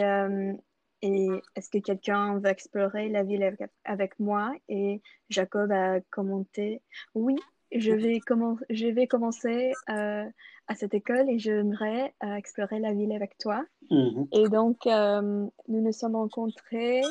et 1.02 1.28
est-ce 1.56 1.70
que 1.70 1.78
quelqu'un 1.78 2.40
veut 2.40 2.50
explorer 2.50 3.08
la 3.08 3.24
ville 3.24 3.44
avec, 3.44 3.72
avec 3.86 4.20
moi? 4.20 4.54
Et 4.68 5.02
Jacob 5.30 5.72
a 5.72 6.02
commenté, 6.10 6.82
oui, 7.16 7.38
je 7.80 7.92
vais, 7.92 8.20
commen- 8.20 8.60
je 8.70 8.88
vais 8.88 9.08
commencer 9.08 9.74
euh, 9.90 10.26
à 10.68 10.76
cette 10.76 10.94
école 10.94 11.30
et 11.30 11.40
j'aimerais 11.40 12.14
euh, 12.24 12.36
explorer 12.36 12.80
la 12.80 12.94
ville 12.94 13.12
avec 13.14 13.38
toi. 13.38 13.66
Mhm. 13.90 14.28
Et 14.32 14.48
donc, 14.50 14.86
euh, 14.88 15.22
nous 15.68 15.82
nous 15.82 15.92
sommes 15.92 16.16
rencontrés, 16.16 17.02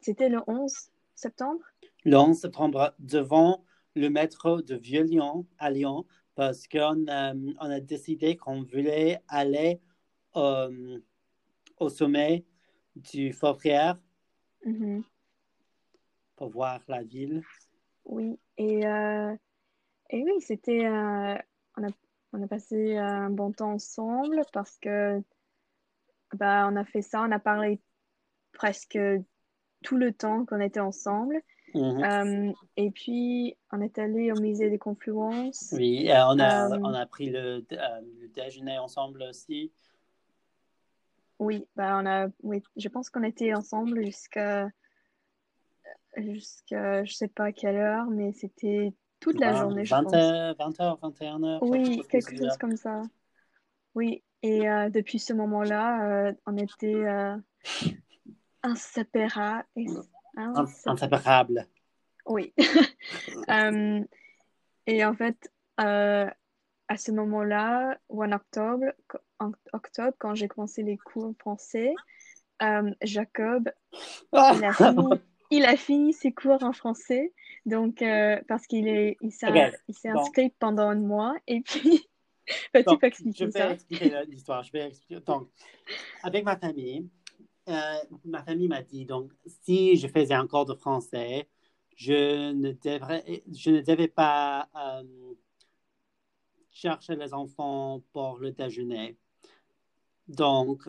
c'était 0.00 0.28
le 0.28 0.40
11 0.46 0.90
septembre? 1.14 1.60
Le 2.04 2.16
11 2.16 2.38
septembre, 2.38 2.94
devant 2.98 3.64
le 3.94 4.08
métro 4.08 4.60
de 4.62 4.74
Vieux-Lyon 4.74 5.46
à 5.58 5.70
Lyon, 5.70 6.04
parce 6.34 6.66
qu'on 6.66 7.06
a, 7.08 7.34
on 7.34 7.70
a 7.70 7.80
décidé 7.80 8.36
qu'on 8.36 8.62
voulait 8.62 9.20
aller 9.28 9.80
au 10.34 11.88
sommet 11.88 12.44
du 12.96 13.32
Fort 13.32 13.56
Prière 13.56 13.98
Mhm. 14.64 15.02
pour 16.36 16.50
voir 16.50 16.80
la 16.88 17.02
ville. 17.02 17.42
Oui, 18.04 18.38
et, 18.56 18.86
euh, 18.86 19.34
et 20.10 20.22
oui, 20.22 20.40
c'était, 20.40 20.84
euh, 20.84 21.36
on 21.76 21.84
a, 21.84 21.88
on 22.32 22.42
a 22.42 22.46
passé 22.46 22.96
un 22.96 23.30
bon 23.30 23.52
temps 23.52 23.72
ensemble 23.72 24.42
parce 24.52 24.78
que 24.78 25.22
bah, 26.34 26.68
on 26.70 26.76
a 26.76 26.84
fait 26.84 27.02
ça, 27.02 27.22
on 27.22 27.30
a 27.30 27.38
parlé 27.38 27.80
presque 28.52 28.98
tout 29.82 29.96
le 29.96 30.12
temps 30.12 30.44
qu'on 30.44 30.60
était 30.60 30.80
ensemble. 30.80 31.40
Mhm. 31.74 32.04
Euh, 32.04 32.52
et 32.76 32.90
puis, 32.90 33.56
on 33.72 33.80
est 33.80 33.98
allé 33.98 34.30
au 34.30 34.40
musée 34.40 34.68
des 34.68 34.78
Confluences. 34.78 35.72
Oui, 35.72 36.10
euh, 36.10 36.26
on, 36.28 36.38
a, 36.38 36.70
Euh, 36.70 36.78
on 36.82 36.92
a 36.92 37.06
pris 37.06 37.30
le, 37.30 37.64
le 37.70 38.28
déjeuner 38.28 38.78
ensemble 38.78 39.22
aussi. 39.22 39.72
Oui, 41.38 41.66
bah, 41.74 41.98
on 42.00 42.06
a, 42.06 42.28
oui, 42.42 42.62
je 42.76 42.88
pense 42.88 43.10
qu'on 43.10 43.24
était 43.24 43.54
ensemble 43.54 44.04
jusqu'à, 44.04 44.68
jusqu'à, 46.16 47.04
je 47.04 47.12
sais 47.14 47.28
pas 47.28 47.44
à 47.46 47.52
quelle 47.52 47.76
heure, 47.76 48.06
mais 48.06 48.32
c'était 48.32 48.92
toute 49.20 49.38
la 49.40 49.52
20, 49.52 49.60
journée, 49.60 49.84
je 49.84 49.90
20 49.90 50.02
pense. 50.04 50.14
heures, 50.14 50.56
20 50.58 50.80
heures, 50.80 50.98
21 51.02 51.42
heures. 51.44 51.62
Oui, 51.62 52.02
quelque 52.08 52.36
chose 52.36 52.56
comme 52.58 52.76
ça. 52.76 53.02
Oui, 53.94 54.22
et 54.42 54.68
euh, 54.68 54.88
depuis 54.90 55.18
ce 55.18 55.32
moment-là, 55.32 56.28
euh, 56.28 56.32
on 56.46 56.56
était 56.56 56.94
euh, 56.94 57.36
inséparables. 58.62 59.66
In- 60.36 60.64
Inséparable. 60.86 61.66
Oui. 62.26 62.54
Et 64.86 65.04
en 65.04 65.14
fait, 65.14 65.52
à 65.76 66.96
ce 66.96 67.12
moment-là, 67.12 67.98
ou 68.08 68.24
en 68.24 68.32
octobre, 68.32 68.86
en 69.38 69.52
octobre, 69.72 70.14
quand 70.18 70.34
j'ai 70.34 70.48
commencé 70.48 70.82
les 70.82 70.96
cours 70.98 71.34
français, 71.38 71.94
Jacob, 73.02 73.70
il 74.32 74.64
a 74.64 74.72
fini, 74.72 75.20
il 75.52 75.64
a 75.64 75.76
fini 75.76 76.12
ses 76.12 76.32
cours 76.32 76.62
en 76.62 76.72
français, 76.72 77.32
donc 77.66 78.02
euh, 78.02 78.40
parce 78.48 78.66
qu'il 78.66 78.88
est, 78.88 79.16
il 79.20 79.32
s'est, 79.32 79.46
s'est 79.90 80.12
bon. 80.12 80.20
inscrit 80.20 80.50
pendant 80.58 80.88
un 80.88 80.96
mois, 80.96 81.34
et 81.46 81.60
puis, 81.60 82.08
bah, 82.74 82.82
tu 82.82 82.84
Donc, 82.84 83.00
peux 83.00 83.06
je 83.06 83.08
expliquer 83.08 83.44
vais 83.46 83.50
ça. 83.52 83.70
expliquer 83.72 84.24
l'histoire. 84.28 84.62
Je 84.62 84.72
vais 84.72 84.88
expliquer. 84.88 85.20
Donc, 85.20 85.48
avec 86.22 86.44
ma 86.44 86.56
famille, 86.56 87.08
euh, 87.68 87.96
ma 88.24 88.42
famille 88.42 88.68
m'a 88.68 88.82
dit 88.82 89.04
donc 89.06 89.30
si 89.46 89.96
je 89.96 90.08
faisais 90.08 90.34
un 90.34 90.46
cours 90.46 90.66
de 90.66 90.74
français, 90.74 91.48
je 91.96 92.52
ne 92.52 92.72
devrais, 92.72 93.42
je 93.52 93.70
ne 93.70 93.80
devais 93.82 94.08
pas 94.08 94.68
euh, 94.74 95.34
chercher 96.70 97.16
les 97.16 97.32
enfants 97.34 98.02
pour 98.12 98.38
le 98.38 98.52
déjeuner. 98.52 99.16
Donc, 100.28 100.88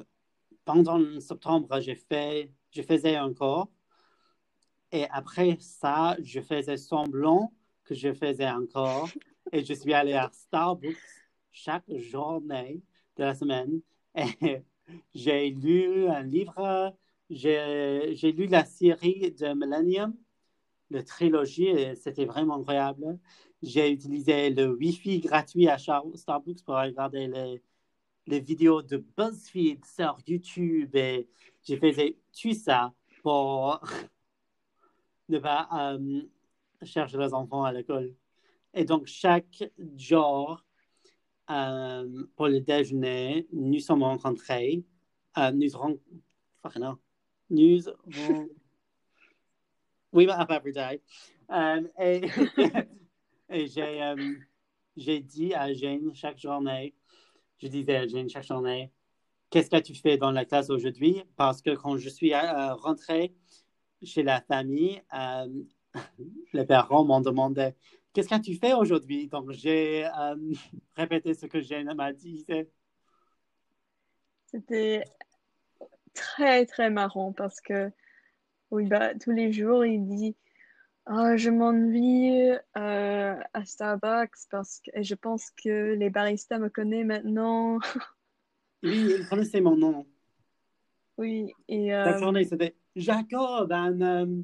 pendant 0.65 1.19
septembre, 1.19 1.79
j'ai 1.81 1.95
fait, 1.95 2.51
je 2.71 2.81
faisais 2.81 3.15
un 3.15 3.33
cours 3.33 3.69
et 4.93 5.07
après 5.09 5.57
ça, 5.59 6.15
je 6.21 6.39
faisais 6.39 6.77
semblant 6.77 7.51
que 7.83 7.95
je 7.95 8.13
faisais 8.13 8.45
un 8.45 8.65
cours 8.67 9.09
et 9.51 9.65
je 9.65 9.73
suis 9.73 9.91
allé 9.91 10.13
à 10.13 10.29
Starbucks 10.31 10.95
chaque 11.51 11.91
journée 11.97 12.83
de 13.17 13.23
la 13.23 13.33
semaine. 13.33 13.81
Et 14.15 14.61
j'ai 15.15 15.49
lu 15.49 16.07
un 16.07 16.21
livre, 16.21 16.95
j'ai 17.31 18.31
lu 18.37 18.45
la 18.45 18.65
série 18.65 19.31
de 19.31 19.53
Millennium, 19.55 20.15
la 20.91 21.01
trilogie, 21.01 21.73
c'était 21.95 22.25
vraiment 22.25 22.57
incroyable. 22.57 23.17
J'ai 23.63 23.91
utilisé 23.91 24.51
le 24.51 24.75
Wi-Fi 24.75 25.21
gratuit 25.21 25.67
à 25.69 25.79
Starbucks 25.79 26.63
pour 26.63 26.75
regarder 26.75 27.27
les, 27.27 27.63
les 28.27 28.39
vidéos 28.39 28.83
de 28.83 28.97
BuzzFeed 29.17 29.83
sur 29.85 30.19
YouTube. 30.27 30.95
Et 30.95 31.27
je 31.67 31.75
faisais 31.77 32.19
tout 32.39 32.53
ça 32.53 32.93
pour 33.23 33.81
ne 35.29 35.39
pas 35.39 35.67
euh, 35.73 36.21
chercher 36.83 37.17
les 37.17 37.33
enfants 37.33 37.63
à 37.63 37.71
l'école. 37.71 38.13
Et 38.73 38.85
donc, 38.85 39.05
chaque 39.07 39.63
jour, 39.95 40.63
euh, 41.49 42.25
pour 42.35 42.47
le 42.47 42.59
déjeuner, 42.59 43.47
nous 43.51 43.79
sommes 43.79 44.03
rencontrés. 44.03 44.83
Euh, 45.37 45.51
nous 45.51 45.69
ren- 45.77 45.97
fucking 46.61 46.83
hell. 46.83 46.95
Nous 47.49 47.89
We 50.11 50.27
met 50.27 50.33
up 50.33 50.51
every 50.51 50.73
day. 50.73 51.01
Et 51.99 52.21
et 53.49 53.67
j'ai 54.95 55.19
dit 55.21 55.53
à 55.53 55.73
Jane 55.73 56.13
chaque 56.13 56.37
journée, 56.37 56.93
je 57.57 57.67
disais 57.67 57.95
à 57.95 58.07
Jane 58.07 58.29
chaque 58.29 58.45
journée, 58.45 58.91
qu'est-ce 59.49 59.69
que 59.69 59.79
tu 59.79 59.95
fais 59.95 60.17
dans 60.17 60.31
la 60.31 60.45
classe 60.45 60.69
aujourd'hui? 60.69 61.23
Parce 61.35 61.61
que 61.61 61.71
quand 61.71 61.97
je 61.97 62.09
suis 62.09 62.33
rentrée 62.35 63.33
chez 64.05 64.23
la 64.23 64.41
famille, 64.41 65.01
euh, 65.13 65.47
les 66.53 66.65
parents 66.65 67.03
m'ont 67.03 67.21
demandé, 67.21 67.73
qu'est-ce 68.13 68.29
que 68.29 68.41
tu 68.41 68.55
fais 68.55 68.73
aujourd'hui? 68.73 69.27
Donc 69.27 69.51
j'ai 69.51 70.05
euh, 70.05 70.35
répété 70.95 71.33
ce 71.33 71.45
que 71.45 71.61
Jane 71.61 71.93
m'a 71.95 72.13
dit. 72.13 72.45
C'était 74.47 75.03
très, 76.13 76.65
très 76.65 76.89
marrant 76.89 77.33
parce 77.33 77.59
que, 77.59 77.91
oui, 78.71 78.85
bah, 78.85 79.15
tous 79.15 79.31
les 79.31 79.51
jours, 79.51 79.85
il 79.85 80.05
dit, 80.05 80.35
Ah, 81.05 81.35
je 81.37 81.49
m'ennuie 81.49 82.51
euh, 82.77 83.35
à 83.53 83.65
Starbucks 83.65 84.47
parce 84.49 84.79
que 84.79 84.91
et 84.93 85.03
je 85.03 85.15
pense 85.15 85.49
que 85.51 85.93
les 85.93 86.09
baristas 86.09 86.59
me 86.59 86.69
connaissent 86.69 87.05
maintenant. 87.05 87.79
Oui, 88.83 89.15
il 89.17 89.25
connaissait 89.29 89.61
mon 89.61 89.77
nom. 89.77 90.05
Oui, 91.17 91.53
et 91.69 91.87
La 91.87 92.15
euh, 92.15 92.19
journée, 92.19 92.43
c'était 92.43 92.75
Jacob, 92.95 93.71
un 93.71 94.01
euh, 94.01 94.41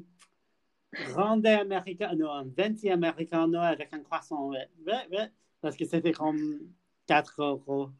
grande 1.08 1.46
américain, 1.46 2.14
non, 2.16 2.30
un 2.30 2.44
20 2.44 2.84
américain 2.90 3.52
avec 3.54 3.92
un 3.92 4.00
croissant. 4.00 4.48
Ouais, 4.48 4.68
ouais, 4.86 5.08
ouais. 5.10 5.28
Parce 5.60 5.76
que 5.76 5.84
c'était 5.84 6.12
comme 6.12 6.60
4 7.06 7.42
euros. 7.42 7.90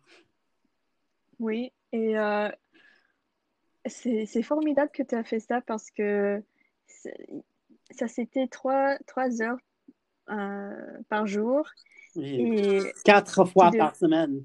oui, 1.39 1.73
et 1.93 2.19
euh, 2.19 2.49
c'est, 3.87 4.43
formidable 4.43 4.91
que 4.93 5.03
tu 5.03 5.15
as 5.15 5.25
fait 5.25 5.41
ça 5.41 5.61
parce 5.61 5.91
que 5.91 6.43
ça, 7.91 8.09
c'était 8.09 8.47
trois, 8.47 8.97
trois 9.07 9.43
heures 9.43 9.59
euh, 10.31 10.99
par 11.09 11.27
jour. 11.27 11.69
Oui. 12.17 12.59
Et 12.59 12.93
Quatre 13.05 13.45
fois 13.45 13.71
par 13.77 13.97
semaine. 13.97 14.45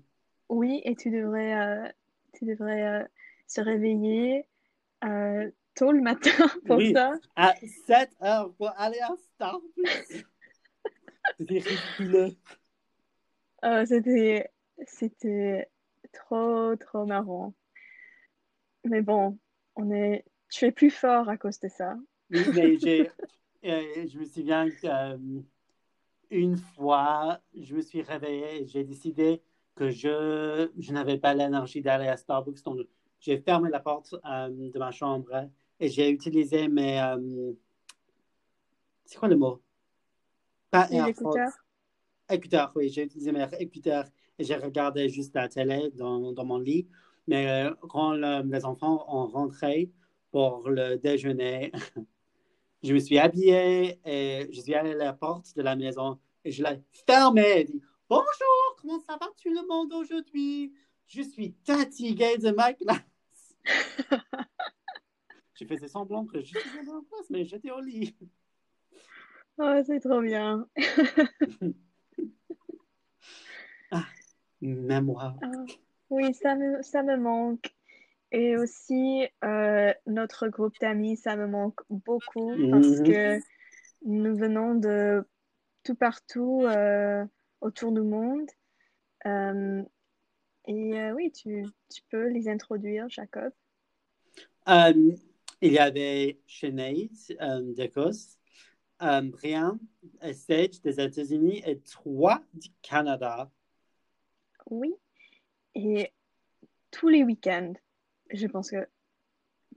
Oui, 0.49 0.81
et 0.83 0.95
tu 0.95 1.09
devrais, 1.09 1.55
euh, 1.55 1.89
tu 2.33 2.45
devrais 2.45 2.83
euh, 2.83 3.03
se 3.47 3.61
réveiller 3.61 4.45
euh, 5.03 5.49
tôt 5.75 5.91
le 5.91 6.01
matin 6.01 6.31
pour 6.65 6.77
Oui. 6.77 6.93
ça. 6.93 7.13
À 7.35 7.53
7 7.85 8.09
heures 8.21 8.53
pour 8.53 8.71
aller 8.77 8.99
à 8.99 9.15
Starbucks. 9.35 10.25
C'était 11.37 11.59
ridicule. 11.59 12.35
Euh, 13.63 13.85
c'était, 13.85 14.51
c'était 14.85 15.69
trop, 16.13 16.75
trop 16.75 17.05
marrant. 17.05 17.53
Mais 18.83 19.01
bon, 19.01 19.37
on 19.75 19.91
est, 19.91 20.23
tu 20.49 20.65
es 20.65 20.71
plus 20.71 20.91
fort 20.91 21.27
à 21.29 21.37
cause 21.37 21.59
de 21.59 21.67
ça. 21.67 21.95
Oui, 22.29 22.41
mais 22.53 22.77
j'ai, 22.79 23.09
euh, 23.65 24.07
je 24.07 24.19
me 24.19 24.25
souviens 24.25 24.69
qu'une 26.29 26.57
fois, 26.75 27.41
je 27.55 27.75
me 27.75 27.81
suis 27.81 28.01
réveillé 28.03 28.61
et 28.61 28.67
j'ai 28.67 28.83
décidé 28.83 29.41
que 29.73 29.89
je, 29.89 30.69
je 30.77 30.93
n'avais 30.93 31.17
pas 31.17 31.33
l'énergie 31.33 31.81
d'aller 31.81 32.07
à 32.07 32.17
Starbucks. 32.17 32.63
Donc, 32.63 32.79
j'ai 33.19 33.39
fermé 33.39 33.69
la 33.69 33.79
porte 33.79 34.13
euh, 34.25 34.49
de 34.49 34.79
ma 34.79 34.91
chambre 34.91 35.49
et 35.79 35.89
j'ai 35.89 36.09
utilisé 36.09 36.67
mes. 36.67 36.99
euh, 37.01 37.53
c'est 39.05 39.17
quoi 39.17 39.27
le 39.27 39.35
mot? 39.35 39.61
Pas 40.71 40.87
Les 40.91 41.09
écouteurs. 41.09 41.51
Écouteurs, 42.29 42.71
oui. 42.75 42.89
J'ai 42.89 43.03
utilisé 43.03 43.31
mes 43.31 43.45
écouteurs 43.59 44.05
et 44.39 44.43
j'ai 44.43 44.55
regardé 44.55 45.09
juste 45.09 45.35
la 45.35 45.47
télé 45.47 45.91
dans, 45.91 46.31
dans 46.33 46.45
mon 46.45 46.57
lit. 46.57 46.87
Mais 47.27 47.47
euh, 47.65 47.73
quand 47.89 48.13
le- 48.13 48.43
les 48.51 48.65
enfants 48.65 49.05
ont 49.07 49.27
rentré 49.27 49.91
pour 50.31 50.69
le 50.69 50.97
déjeuner, 50.97 51.71
je 52.83 52.93
me 52.93 52.99
suis 52.99 53.17
habillée 53.19 53.99
et 54.05 54.47
je 54.51 54.61
suis 54.61 54.73
allée 54.75 54.91
à 54.91 54.95
la 54.95 55.13
porte 55.13 55.55
de 55.55 55.61
la 55.61 55.75
maison 55.75 56.19
et 56.43 56.51
je 56.51 56.63
l'ai 56.63 56.81
fermée 57.07 57.61
et 57.61 57.63
dit 57.65 57.81
Bonjour, 58.09 58.75
comment 58.81 58.99
ça 58.99 59.17
va? 59.19 59.27
Tout 59.41 59.49
le 59.49 59.67
monde 59.67 59.93
aujourd'hui? 59.93 60.73
Je 61.07 61.21
suis 61.21 61.55
fatiguée 61.65 62.37
de 62.37 62.51
ma 62.51 62.73
classe. 62.73 63.55
Je 65.55 65.65
faisais 65.65 65.87
semblant 65.87 66.25
que 66.25 66.41
je 66.41 66.57
suis 66.59 66.79
en 66.89 67.01
classe, 67.01 67.29
mais 67.29 67.45
j'étais 67.45 67.71
au 67.71 67.79
lit. 67.79 68.15
Oh, 69.57 69.81
c'est 69.85 69.99
trop 70.01 70.21
bien. 70.21 70.67
Mémoire. 74.61 75.37
Ah, 75.41 75.65
oui, 76.09 76.33
ça 76.33 76.55
me, 76.55 76.81
ça 76.81 77.03
me 77.03 77.17
manque. 77.17 77.73
Et 78.31 78.57
aussi, 78.57 79.27
euh, 79.43 79.93
notre 80.07 80.47
groupe 80.49 80.77
d'amis, 80.81 81.15
ça 81.15 81.35
me 81.37 81.47
manque 81.47 81.79
beaucoup 81.89 82.51
parce 82.69 82.99
Mhm. 82.99 83.03
que 83.05 83.39
nous 84.03 84.35
venons 84.35 84.75
de 84.75 85.25
tout 85.83 85.95
partout 85.95 86.63
euh, 86.65 87.25
autour 87.61 87.91
du 87.93 88.01
monde. 88.01 88.49
Euh, 89.25 89.83
et 90.67 91.11
oui, 91.13 91.31
tu, 91.31 91.63
tu 91.93 92.01
peux 92.09 92.27
les 92.27 92.49
introduire, 92.49 93.07
Jacob. 93.07 93.53
Euh, 95.63 95.67
il 95.67 95.73
y 95.73 95.79
avait 95.79 96.39
Sinead 96.47 97.11
euh, 97.41 97.73
d'Écosse, 97.73 98.37
euh, 99.01 99.21
Brian 99.21 99.77
et 100.21 100.33
Sage 100.33 100.81
des 100.81 100.99
États-Unis 100.99 101.61
et 101.65 101.79
trois 101.79 102.41
du 102.53 102.69
Canada. 102.81 103.49
Oui. 104.69 104.93
Et 105.75 106.11
tous 106.91 107.09
les 107.09 107.23
week-ends, 107.23 107.73
je 108.31 108.47
pense 108.47 108.71
que 108.71 108.87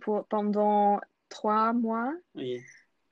pour, 0.00 0.26
pendant 0.26 1.00
trois 1.28 1.72
mois, 1.72 2.14
Oui. 2.34 2.60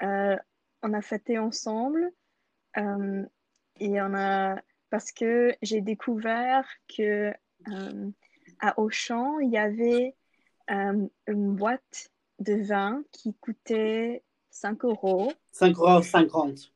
euh, 0.02 0.36
on 0.82 0.92
a 0.92 1.02
fêté 1.02 1.38
ensemble. 1.38 2.12
euh, 2.76 3.24
et 3.78 4.00
on 4.00 4.14
a, 4.14 4.60
parce 4.90 5.12
que 5.12 5.54
j'ai 5.60 5.80
découvert 5.82 6.66
que 6.88 7.32
euh, 7.68 8.10
à 8.60 8.78
Auchan, 8.78 9.38
il 9.40 9.50
y 9.50 9.58
avait 9.58 10.14
euh, 10.70 11.06
une 11.26 11.54
boîte 11.54 12.10
de 12.38 12.54
vin 12.54 13.02
qui 13.12 13.34
coûtait 13.34 14.22
5 14.50 14.84
euros. 14.84 15.32
5,50 15.52 16.70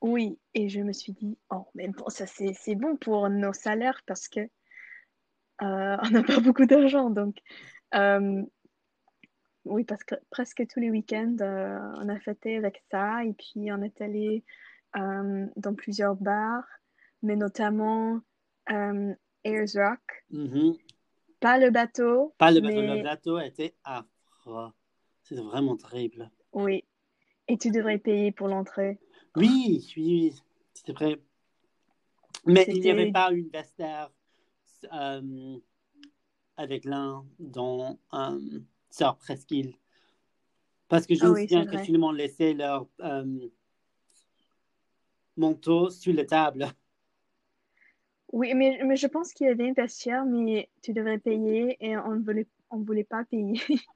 Oui, 0.00 0.38
et 0.54 0.68
je 0.68 0.80
me 0.80 0.92
suis 0.92 1.12
dit, 1.12 1.38
oh, 1.50 1.66
mais 1.74 1.88
bon, 1.88 2.08
ça 2.08 2.26
c'est 2.26 2.74
bon 2.74 2.96
pour 2.96 3.28
nos 3.28 3.52
salaires 3.52 4.00
parce 4.06 4.28
que 4.28 4.40
euh, 4.40 5.96
on 6.02 6.10
n'a 6.10 6.22
pas 6.22 6.40
beaucoup 6.40 6.66
d'argent. 6.66 7.10
Donc, 7.10 7.36
euh, 7.94 8.42
oui, 9.64 9.84
parce 9.84 10.04
que 10.04 10.14
presque 10.30 10.66
tous 10.68 10.80
les 10.80 10.90
week-ends, 10.90 11.36
euh, 11.40 11.78
on 11.96 12.08
a 12.08 12.18
fêté 12.18 12.56
avec 12.56 12.82
ça 12.90 13.24
et 13.24 13.32
puis 13.32 13.70
on 13.72 13.82
est 13.82 14.00
allé 14.00 14.44
dans 14.92 15.74
plusieurs 15.76 16.16
bars, 16.16 16.66
mais 17.22 17.36
notamment 17.36 18.20
Ayers 18.66 19.76
Rock. 19.76 20.00
Mhm. 20.30 20.74
Pas 21.38 21.58
le 21.58 21.70
bateau, 21.70 22.34
Pas 22.38 22.50
le 22.50 22.60
bateau, 22.60 22.74
mais 22.74 22.96
le 22.96 23.02
bateau 23.04 23.38
était 23.38 23.74
affreux. 23.84 24.72
C'était 25.30 25.42
vraiment 25.42 25.76
terrible. 25.76 26.28
oui. 26.52 26.82
Et 27.46 27.56
tu 27.56 27.70
devrais 27.70 27.98
payer 27.98 28.32
pour 28.32 28.48
l'entrée. 28.48 28.98
Oui, 29.36 29.84
oui, 29.96 30.04
oui, 30.04 30.34
c'était 30.74 30.92
vrai. 30.92 31.20
Mais 32.46 32.66
il 32.68 32.80
n'y 32.80 32.90
avait 32.90 33.12
pas 33.12 33.30
une 33.32 33.48
vestiaire 33.48 34.10
euh, 34.92 35.58
avec 36.56 36.84
l'un 36.84 37.24
dans 37.38 37.96
euh, 38.12 38.60
sur 38.90 39.16
Presqu'île. 39.18 39.74
Parce 40.88 41.06
que 41.06 41.14
je 41.14 41.24
Ah 41.24 41.28
me 41.28 41.34
souviens 41.36 41.64
c'est 41.64 41.78
que 41.78 41.86
tout 41.86 41.92
le 41.92 41.98
monde 41.98 42.16
laissait 42.16 42.54
leur 42.54 42.88
euh, 43.00 43.48
manteau 45.36 45.90
sur 45.90 46.12
la 46.12 46.24
table. 46.24 46.66
Oui, 48.32 48.54
mais, 48.54 48.80
mais 48.84 48.96
je 48.96 49.06
pense 49.06 49.32
qu'il 49.32 49.46
y 49.48 49.50
avait 49.50 49.70
un 49.70 49.72
vestiaire, 49.72 50.24
mais 50.24 50.68
tu 50.82 50.92
devrais 50.92 51.18
payer 51.18 51.76
et 51.80 51.96
on 51.96 52.14
ne 52.14 52.24
voulait, 52.24 52.46
on 52.70 52.78
voulait 52.78 53.04
pas 53.04 53.24
payer. 53.24 53.60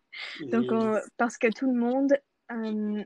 Donc, 0.52 0.66
on- 0.70 0.98
parce 1.16 1.38
que 1.38 1.48
tout 1.48 1.66
le 1.72 1.78
monde 1.78 2.12
euh, 2.52 3.04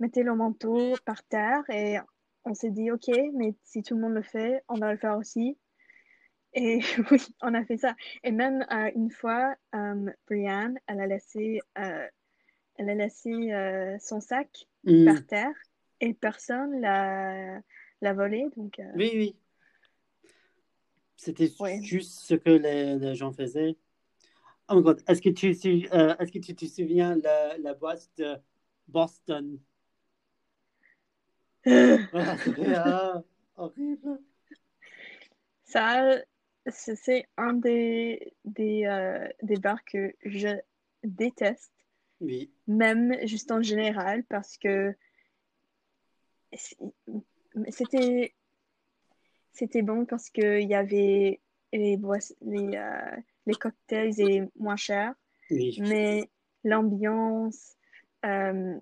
mettait 0.00 0.22
le 0.22 0.34
manteau 0.34 0.94
par 1.04 1.22
terre 1.24 1.62
et 1.70 1.96
on 2.44 2.54
s'est 2.54 2.70
dit, 2.70 2.90
OK, 2.90 3.08
mais 3.34 3.54
si 3.62 3.82
tout 3.82 3.94
le 3.94 4.00
monde 4.00 4.14
le 4.14 4.22
fait, 4.22 4.62
on 4.68 4.74
va 4.74 4.92
le 4.92 4.98
faire 4.98 5.16
aussi. 5.16 5.56
Et 6.52 6.80
oui, 7.10 7.18
on 7.42 7.54
a 7.54 7.64
fait 7.64 7.78
ça. 7.78 7.94
Et 8.22 8.30
même 8.30 8.64
euh, 8.70 8.90
une 8.94 9.10
fois, 9.10 9.54
euh, 9.74 10.10
Brianne, 10.26 10.78
elle 10.86 11.00
a 11.00 11.06
laissé, 11.06 11.60
euh, 11.78 12.06
elle 12.76 12.90
a 12.90 12.94
laissé 12.94 13.98
son 14.00 14.20
sac 14.20 14.66
Mm. 14.84 15.06
par 15.06 15.26
terre 15.26 15.54
et 16.00 16.12
personne 16.12 16.78
l'a 16.80 17.58
l'a 18.02 18.12
volé. 18.12 18.46
Donc, 18.54 18.78
Oui, 18.94 19.10
oui. 19.14 19.36
C'était 21.16 21.50
Ouais. 21.58 21.80
juste 21.80 22.20
ce 22.20 22.34
que 22.34 22.50
les, 22.50 22.98
les 22.98 23.14
gens 23.14 23.32
faisaient. 23.32 23.76
Oh 24.68 24.76
my 24.76 24.82
god, 24.82 25.02
est-ce 25.06 25.20
que 25.20 25.28
tu, 25.28 25.48
euh, 25.92 26.16
est-ce 26.18 26.32
que 26.32 26.38
tu 26.38 26.54
te 26.54 26.64
souviens 26.64 27.16
la, 27.16 27.58
la 27.58 27.74
boîte 27.74 28.08
de 28.16 28.36
Boston? 28.88 29.58
Ah, 31.66 33.22
horrible. 33.56 34.20
Ça, 35.64 36.18
c'est 36.66 37.26
un 37.36 37.54
des, 37.54 38.34
des, 38.44 38.84
euh, 38.86 39.28
des 39.42 39.56
bars 39.56 39.84
que 39.84 40.14
je 40.24 40.48
déteste, 41.02 41.72
Oui, 42.20 42.50
même 42.66 43.16
juste 43.26 43.50
en 43.50 43.62
général, 43.62 44.24
parce 44.24 44.56
que 44.58 44.94
c'était 47.68 48.34
c'était 49.52 49.82
bon 49.82 50.04
parce 50.04 50.30
qu'il 50.30 50.68
y 50.68 50.74
avait 50.74 51.40
les, 51.72 51.98
les, 52.42 52.76
euh, 52.76 53.16
les 53.46 53.54
cocktails 53.54 54.10
étaient 54.20 54.48
moins 54.56 54.76
chers, 54.76 55.14
oui. 55.50 55.76
mais 55.80 56.30
l'ambiance, 56.64 57.76
euh, 58.24 58.78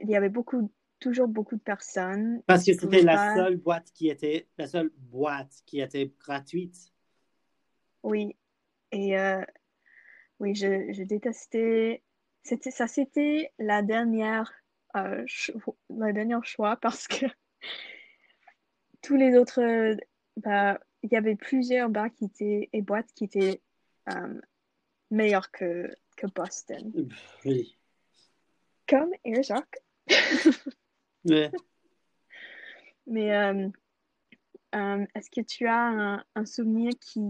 il 0.00 0.08
y 0.08 0.16
avait 0.16 0.28
beaucoup, 0.28 0.70
toujours 1.00 1.28
beaucoup 1.28 1.56
de 1.56 1.60
personnes. 1.62 2.42
Parce 2.46 2.64
que 2.64 2.72
c'était 2.74 3.02
la 3.02 3.16
pas- 3.16 3.34
seule 3.34 3.56
boîte 3.56 3.90
qui 3.92 4.08
était, 4.08 4.46
la 4.58 4.66
seule 4.66 4.90
boîte 4.96 5.52
qui 5.66 5.80
était 5.80 6.12
gratuite. 6.20 6.92
Oui, 8.02 8.36
et 8.92 9.18
euh, 9.18 9.42
oui, 10.38 10.54
je, 10.54 10.92
je 10.92 11.02
détestais. 11.02 12.02
C'était 12.42 12.70
ça, 12.70 12.86
c'était 12.86 13.52
la 13.58 13.82
dernière, 13.82 14.50
euh, 14.96 15.22
cho- 15.26 15.76
la 15.90 16.12
dernière 16.12 16.44
choix 16.44 16.76
parce 16.76 17.06
que 17.08 17.26
tous 19.02 19.16
les 19.16 19.36
autres, 19.36 19.60
euh, 19.60 19.96
bah, 20.36 20.80
il 21.02 21.12
y 21.12 21.16
avait 21.16 21.36
plusieurs 21.36 21.88
bars 21.88 22.12
qui 22.12 22.26
étaient 22.26 22.68
et 22.72 22.82
boîtes 22.82 23.12
qui 23.14 23.24
étaient 23.24 23.60
euh, 24.10 24.40
meilleures 25.10 25.50
que 25.50 25.90
que 26.16 26.26
Boston, 26.26 26.92
Oui. 27.44 27.78
comme 28.86 29.10
Airsock. 29.24 29.78
Mais, 31.24 31.50
Mais 33.06 33.34
euh, 33.34 33.68
euh, 34.74 35.06
est-ce 35.14 35.30
que 35.30 35.40
tu 35.40 35.66
as 35.66 35.80
un, 35.80 36.24
un 36.34 36.44
souvenir 36.44 36.92
qui 37.00 37.20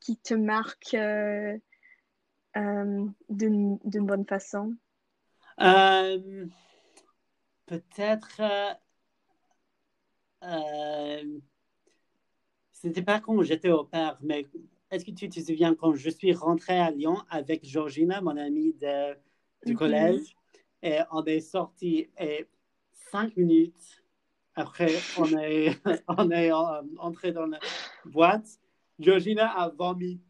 qui 0.00 0.16
te 0.16 0.34
marque 0.34 0.94
euh, 0.94 1.58
d'une 3.28 3.78
bonne 3.82 4.26
façon? 4.26 4.74
peut-être, 7.66 8.42
c'était 12.82 13.02
pas 13.02 13.20
quand 13.20 13.40
j'étais 13.42 13.70
au 13.70 13.84
père, 13.84 14.18
mais 14.20 14.46
est-ce 14.90 15.04
que 15.04 15.12
tu 15.12 15.28
te 15.28 15.38
souviens 15.40 15.74
quand 15.74 15.94
je 15.94 16.10
suis 16.10 16.32
rentré 16.34 16.78
à 16.78 16.90
Lyon 16.90 17.16
avec 17.30 17.64
Georgina, 17.64 18.20
mon 18.20 18.36
amie 18.36 18.72
de, 18.74 19.14
du 19.64 19.72
Mhm. 19.72 19.78
collège, 19.78 20.36
et 20.82 20.98
on 21.12 21.24
est 21.24 21.40
sorti 21.40 22.10
et 22.18 22.48
cinq 22.92 23.36
minutes 23.36 24.02
après, 24.56 24.92
on 25.16 25.26
est, 25.38 25.78
on 26.08 26.30
est 26.32 26.52
euh, 26.52 26.82
entré 26.98 27.32
dans 27.32 27.46
la 27.46 27.60
boîte. 28.04 28.58
Georgina 28.98 29.48
a 29.48 29.68
vomi 29.68 30.20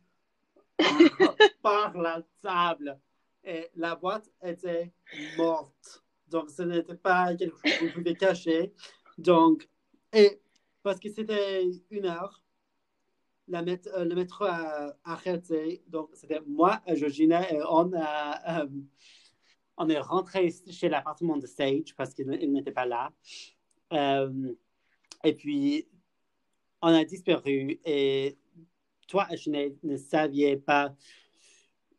par 1.62 1.96
la 1.96 2.22
table 2.42 3.00
et 3.44 3.68
la 3.74 3.96
boîte 3.96 4.30
était 4.42 4.92
morte. 5.38 6.04
Donc, 6.28 6.50
ce 6.50 6.62
n'était 6.62 6.94
pas 6.94 7.34
quelque 7.34 7.56
chose 7.64 7.78
qu'on 7.78 7.88
pouvait 7.88 8.14
cacher. 8.14 8.72
Donc, 9.18 9.68
et 10.12 10.41
parce 10.82 10.98
que 11.00 11.08
c'était 11.10 11.64
une 11.90 12.06
heure, 12.06 12.42
euh, 13.52 14.04
le 14.04 14.14
métro 14.14 14.44
a 14.44 14.96
arrêté. 15.04 15.82
Donc, 15.88 16.10
c'était 16.14 16.40
moi 16.46 16.80
Georgina 16.94 17.50
et 17.52 17.60
on, 17.68 17.92
a, 17.94 18.62
euh, 18.62 18.68
on 19.76 19.88
est 19.88 19.98
rentré 19.98 20.52
chez 20.70 20.88
l'appartement 20.88 21.36
de 21.36 21.46
Sage 21.46 21.94
parce 21.96 22.14
qu'il 22.14 22.32
il 22.40 22.52
n'était 22.52 22.72
pas 22.72 22.86
là. 22.86 23.12
Euh, 23.92 24.54
et 25.24 25.34
puis, 25.34 25.88
on 26.80 26.88
a 26.88 27.04
disparu 27.04 27.80
et 27.84 28.36
toi 29.06 29.26
Sinead 29.36 29.76
ne 29.82 29.96
saviez 29.96 30.56
pas 30.56 30.94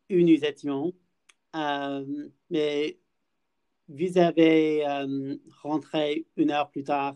où 0.09 0.15
nous 0.15 0.43
étions. 0.45 0.93
Euh, 1.55 2.29
mais 2.49 2.99
vous 3.87 4.17
avez 4.17 4.87
euh, 4.87 5.35
rentré 5.61 6.25
une 6.35 6.51
heure 6.51 6.69
plus 6.71 6.83
tard 6.83 7.15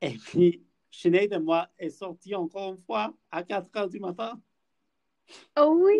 et 0.00 0.10
puis 0.10 0.64
Sinead 0.92 1.32
et 1.32 1.38
moi 1.38 1.68
est 1.78 1.90
sorti 1.90 2.34
encore 2.34 2.72
une 2.74 2.78
fois 2.78 3.12
à 3.30 3.42
4 3.42 3.76
heures 3.76 3.88
du 3.88 3.98
matin. 3.98 4.38
Oh 5.58 5.80
oui! 5.84 5.98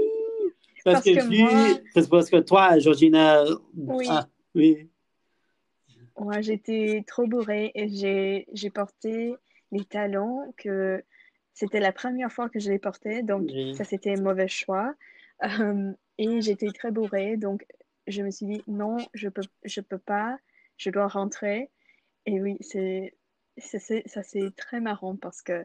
Parce, 0.85 1.05
Parce 1.05 1.05
que, 1.05 1.41
moi- 1.41 1.79
parce- 1.95 2.09
parce 2.09 2.31
que 2.31 2.41
toi, 2.41 2.79
Georgina, 2.79 3.45
Oui. 3.75 4.07
ah, 4.09 4.29
oui, 4.55 4.89
Ouais, 6.17 6.43
j'étais 6.43 7.03
trop 7.07 7.27
bourrée 7.27 7.73
et 7.75 7.89
j'ai 8.53 8.71
porté 8.71 9.35
les 9.71 9.85
talons 9.85 10.53
que 10.59 11.03
c'était 11.55 11.81
la 11.81 11.93
première 11.93 12.31
fois 12.31 12.51
que 12.51 12.61
je 12.61 12.71
les 12.71 12.79
portais, 12.79 13.23
donc 13.23 13.45
Oui. 13.51 13.75
ça 13.75 13.85
c'était 13.85 14.19
un 14.19 14.21
mauvais 14.23 14.49
choix. 14.49 14.95
Euh, 15.45 15.93
et 16.19 16.41
j'étais 16.43 16.69
très 16.71 16.91
bourrée, 16.93 17.37
donc 17.37 17.65
je 18.07 18.23
me 18.23 18.31
suis 18.31 18.47
dit 18.47 18.63
non, 18.67 18.99
je 19.15 19.29
peux 19.29 19.43
je 19.65 19.81
peux 19.81 19.99
pas, 19.99 20.37
je 20.77 20.91
dois 20.91 21.09
rentrer. 21.09 21.71
Et 22.27 22.41
oui, 22.43 22.59
c'est 22.61 22.69
c'est 22.71 23.11
c'est- 23.11 23.22
ça 23.59 24.23
c'est 24.23 24.57
très 24.57 24.81
marrant 24.81 25.17
parce 25.17 25.43
que 25.43 25.65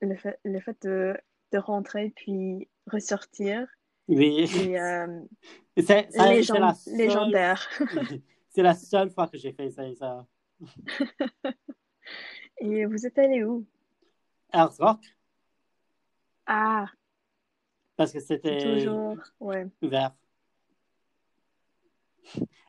le 0.00 0.16
fait 0.16 0.38
le 0.44 0.60
fait 0.60 0.76
de 0.82 1.16
de 1.52 1.58
rentrer 1.58 2.12
puis 2.16 2.68
ressortir, 2.86 3.66
oui. 4.08 4.46
c'est 4.48 4.78
euh, 4.80 5.20
C'est 5.76 6.10
légend- 6.10 6.74
légendaire. 6.86 7.68
C'est 8.50 8.62
la 8.62 8.74
seule 8.74 9.10
fois 9.10 9.28
que 9.28 9.36
j'ai 9.36 9.52
fait 9.52 9.70
ça. 9.70 9.82
ça. 9.94 10.26
Et 12.58 12.86
vous 12.86 13.06
êtes 13.06 13.18
allé 13.18 13.44
où? 13.44 13.66
Rock, 14.52 15.00
Ah, 16.46 16.86
parce 17.96 18.12
que 18.12 18.20
c'était 18.20 18.58
toujours, 18.58 19.18
ouais. 19.40 19.66
ouvert. 19.82 20.14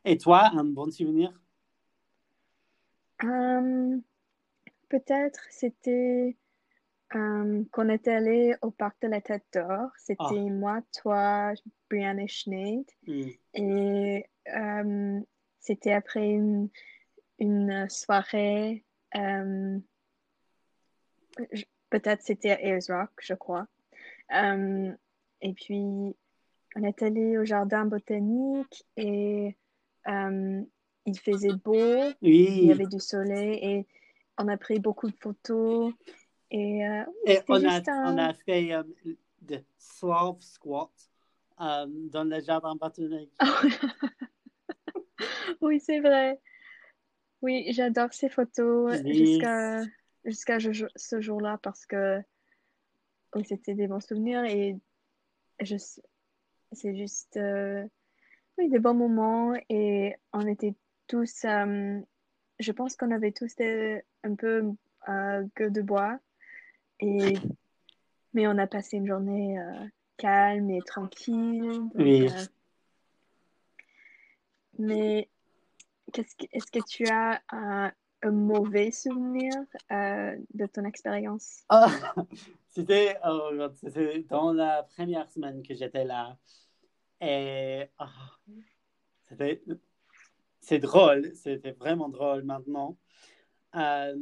Et 0.06 0.18
toi, 0.18 0.50
un 0.54 0.64
bon 0.64 0.90
souvenir? 0.92 1.32
Euh, 3.24 3.98
peut-être 4.89 5.41
c'était 5.50 6.38
euh, 7.15 7.63
qu'on 7.71 7.89
était 7.89 8.12
allé 8.12 8.56
au 8.62 8.71
parc 8.71 9.02
de 9.02 9.08
la 9.08 9.21
Tête 9.21 9.45
d'Or. 9.54 9.89
C'était 9.97 10.17
Ah. 10.19 10.34
moi, 10.52 10.82
toi, 11.02 11.54
Brianna 11.89 12.23
et 12.23 12.28
Sinead. 12.28 12.86
Hmm. 13.06 13.30
Et 13.54 14.26
euh, 14.56 15.19
c'était 15.60 15.93
après 15.93 16.30
une, 16.30 16.69
une 17.39 17.88
soirée. 17.89 18.84
euh, 19.15 19.80
peut-être 21.89 22.21
c'était 22.23 22.52
à 22.52 22.62
Ayers 22.62 22.80
Rock, 22.89 23.12
je 23.21 23.34
crois. 23.34 23.67
Et 24.32 25.54
puis, 25.54 26.15
on 26.76 26.84
est 26.84 27.02
allé 27.02 27.38
au 27.38 27.45
jardin 27.45 27.86
botanique 27.86 28.84
et 28.97 29.56
il 30.08 31.19
faisait 31.19 31.54
beau. 31.63 31.76
Il 32.21 32.65
y 32.65 32.71
avait 32.71 32.88
du 32.88 33.00
soleil 33.00 33.60
et 33.62 33.88
on 34.38 34.47
a 34.47 34.58
pris 34.58 34.80
beaucoup 34.80 35.10
de 35.10 35.15
photos. 35.17 35.93
Et 36.52 36.88
euh, 36.88 37.04
Et 37.26 37.39
on 37.50 37.63
a, 37.65 37.78
un- 37.78 38.13
on 38.13 38.17
a 38.17 38.34
fait 38.34 38.73
euh, 38.73 38.84
de 39.41 39.63
Slav 39.78 40.39
squat 40.39 40.91
euh, 41.60 41.86
dans 41.88 42.23
le 42.23 42.39
jardin 42.41 42.76
botanique. 42.76 43.34
Oui, 45.62 45.80
c'est 45.80 46.00
vrai. 46.00 46.39
Oui, 47.41 47.65
j'adore 47.71 48.13
ces 48.13 48.30
photos 48.30 49.02
jusqu'à 50.23 50.60
ce 50.95 51.21
jour-là 51.21 51.60
parce 51.62 51.86
que 51.86 52.21
oui, 53.36 53.43
c'était 53.45 53.73
des 53.73 53.88
bons 53.88 54.00
souvenirs 54.00 54.43
et 54.45 54.78
c'est 56.71 56.95
juste 56.95 57.38
euh, 57.38 57.86
oui, 58.58 58.69
des 58.69 58.80
bons 58.80 58.93
moments 58.93 59.54
et 59.69 60.15
on 60.34 60.45
était 60.47 60.76
tous, 61.08 61.41
je 61.43 62.71
pense 62.71 62.95
qu'on 62.95 63.12
avait 63.12 63.32
tous 63.32 63.56
des- 63.56 64.02
un 64.28 64.36
peu 64.36 64.72
euh, 65.10 65.44
gueule 65.56 65.74
de 65.74 65.82
bois 65.82 66.20
et 67.00 67.34
mais 68.34 68.48
on 68.48 68.58
a 68.58 68.68
passé 68.68 68.98
une 68.98 69.08
journée 69.08 69.60
euh, 69.60 69.86
calme 70.18 70.70
et 70.70 70.82
tranquille. 70.82 71.62
donc, 71.62 71.92
Oui. 71.96 72.28
euh, 72.28 72.46
mais 74.80 75.30
que, 76.13 76.22
est-ce 76.52 76.72
que 76.72 76.86
tu 76.88 77.08
as 77.08 77.42
un, 77.50 77.92
un 78.22 78.32
mauvais 78.32 78.92
souvenir 78.92 79.54
euh, 79.92 80.36
de 80.54 80.66
ton 80.68 80.84
expérience? 80.86 81.63
Ah, 81.70 81.88
c'était 82.70 83.18
oh, 83.26 83.52
c'était 83.74 84.24
dans 84.24 84.54
la 84.54 84.84
première 84.84 85.30
semaine 85.32 85.63
que 85.63 85.74
j'étais 85.74 86.06
là. 86.06 86.38
Et 87.20 87.90
c'était 89.30 89.63
c'est 90.60 90.80
drôle, 90.80 91.34
c'était 91.34 91.72
vraiment 91.72 92.10
drôle 92.10 92.44
maintenant. 92.44 92.98
Euh, 93.78 94.16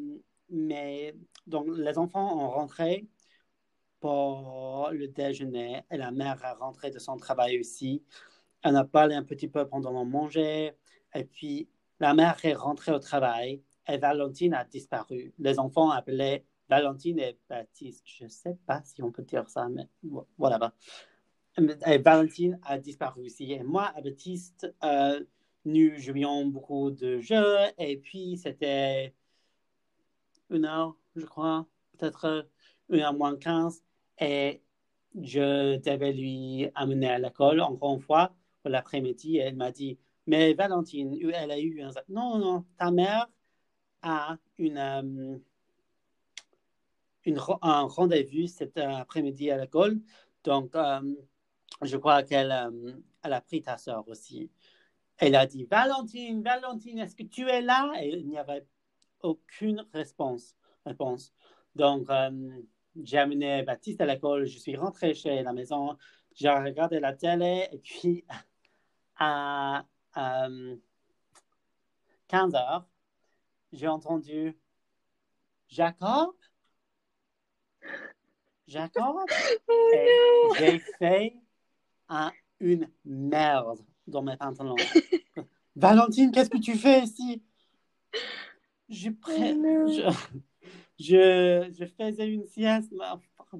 mais 0.49 1.15
donc 1.47 1.67
les 1.77 1.97
enfants 1.97 2.37
ont 2.37 2.49
rentré, 2.49 3.07
pour 4.05 4.89
le 4.91 5.07
déjeuner 5.07 5.81
et 5.89 5.97
la 5.97 6.11
mère 6.11 6.43
est 6.45 6.51
rentrée 6.51 6.91
de 6.91 6.99
son 6.99 7.17
travail 7.17 7.59
aussi. 7.59 8.03
Elle 8.61 8.75
a 8.75 8.83
parlé 8.83 9.15
un 9.15 9.23
petit 9.23 9.47
peu 9.47 9.67
pendant 9.67 10.03
le 10.03 10.07
manger 10.07 10.73
et 11.15 11.23
puis 11.23 11.67
la 11.99 12.13
mère 12.13 12.37
est 12.43 12.53
rentrée 12.53 12.91
au 12.91 12.99
travail 12.99 13.63
et 13.87 13.97
Valentine 13.97 14.53
a 14.53 14.63
disparu. 14.63 15.33
Les 15.39 15.57
enfants 15.57 15.89
appelaient 15.89 16.45
Valentine 16.69 17.17
et 17.17 17.39
Baptiste. 17.49 18.03
Je 18.05 18.25
ne 18.25 18.29
sais 18.29 18.55
pas 18.67 18.83
si 18.83 19.01
on 19.01 19.11
peut 19.11 19.23
dire 19.23 19.49
ça, 19.49 19.67
mais 19.69 19.87
voilà. 20.37 20.71
Et 21.87 21.97
Valentine 21.97 22.59
a 22.61 22.77
disparu 22.77 23.25
aussi. 23.25 23.53
Et 23.53 23.63
moi, 23.63 23.91
à 23.95 24.01
Baptiste, 24.01 24.71
euh, 24.83 25.23
nous 25.63 25.97
jouions 25.97 26.45
beaucoup 26.45 26.91
de 26.91 27.19
jeux 27.21 27.57
et 27.79 27.97
puis 27.97 28.37
c'était 28.37 29.15
une 30.49 30.65
heure, 30.65 30.95
je 31.15 31.25
crois, 31.25 31.65
peut-être 31.97 32.47
une 32.89 32.99
heure 32.99 33.13
moins 33.13 33.37
quinze. 33.37 33.83
Et 34.19 34.61
je 35.21 35.77
devais 35.77 36.13
lui 36.13 36.69
amener 36.75 37.09
à 37.09 37.19
l'école 37.19 37.61
encore 37.61 37.93
une 37.93 38.01
fois 38.01 38.33
pour 38.61 38.71
l'après-midi. 38.71 39.37
Elle 39.37 39.55
m'a 39.55 39.71
dit, 39.71 39.97
mais 40.27 40.53
Valentine, 40.53 41.17
elle 41.33 41.51
a 41.51 41.59
eu 41.59 41.81
un... 41.81 41.91
Non, 42.09 42.37
non, 42.37 42.65
ta 42.77 42.91
mère 42.91 43.27
a 44.01 44.37
une, 44.57 44.77
euh, 44.77 45.37
un 47.61 47.81
rendez-vous 47.83 48.47
cet 48.47 48.77
après-midi 48.77 49.51
à 49.51 49.57
l'école. 49.57 49.99
Donc, 50.43 50.75
euh, 50.75 51.01
je 51.81 51.97
crois 51.97 52.23
qu'elle 52.23 52.51
euh, 52.51 52.93
elle 53.23 53.33
a 53.33 53.41
pris 53.41 53.61
ta 53.61 53.77
soeur 53.77 54.07
aussi. 54.07 54.49
Elle 55.17 55.35
a 55.35 55.45
dit, 55.45 55.65
Valentine, 55.65 56.43
Valentine, 56.43 56.99
est-ce 56.99 57.15
que 57.15 57.23
tu 57.23 57.47
es 57.47 57.61
là? 57.61 57.91
Il 58.03 58.27
n'y 58.27 58.37
avait 58.37 58.65
aucune 59.25 59.85
réponse. 59.93 60.55
réponse. 60.85 61.33
Donc, 61.75 62.07
j'ai 63.03 63.17
amené 63.17 63.63
Baptiste 63.63 63.99
à 64.01 64.05
l'école, 64.05 64.45
je 64.45 64.57
suis 64.57 64.75
rentré 64.77 65.13
chez 65.13 65.43
la 65.43 65.51
maison, 65.51 65.97
j'ai 66.33 66.49
regardé 66.49 66.99
la 66.99 67.13
télé 67.13 67.67
et 67.71 67.79
puis 67.79 68.23
à 69.17 69.85
15 72.27 72.55
heures, 72.55 72.87
j'ai 73.73 73.87
entendu 73.87 74.57
Jacob? 75.67 76.35
Jacob? 78.67 79.25
Oh 79.69 80.53
j'ai 80.57 80.79
fait 80.99 81.35
une 82.59 82.89
merde 83.03 83.79
dans 84.07 84.21
mes 84.21 84.37
pantalons. 84.37 84.75
Valentine, 85.75 86.31
qu'est-ce 86.31 86.49
que 86.49 86.57
tu 86.57 86.75
fais 86.75 87.03
ici? 87.03 87.43
Je, 88.89 89.09
je, 89.09 90.13
je, 90.99 91.73
je 91.77 91.85
faisais 91.85 92.27
une 92.29 92.45
sieste. 92.45 92.91
mais- 92.91 93.59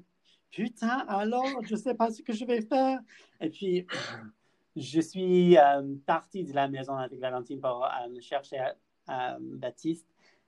Putain, 0.51 0.99
alors, 1.09 1.45
je 1.63 1.75
sais 1.75 1.93
pas 1.95 2.09
ce 2.11 2.21
que 2.21 2.31
je 2.31 2.45
vais 2.45 2.61
faire. 2.61 2.99
Et 3.41 3.49
puis, 3.49 3.85
je 4.75 5.01
suis 5.01 5.57
euh, 5.57 5.95
parti 6.05 6.43
de 6.45 6.53
la 6.53 6.69
maison 6.69 6.95
avec 6.95 7.19
Valentine 7.19 7.59
pour 7.59 7.83
euh, 7.85 8.19
chercher 8.21 8.65
euh, 9.09 9.37
Baptiste. 9.41 10.07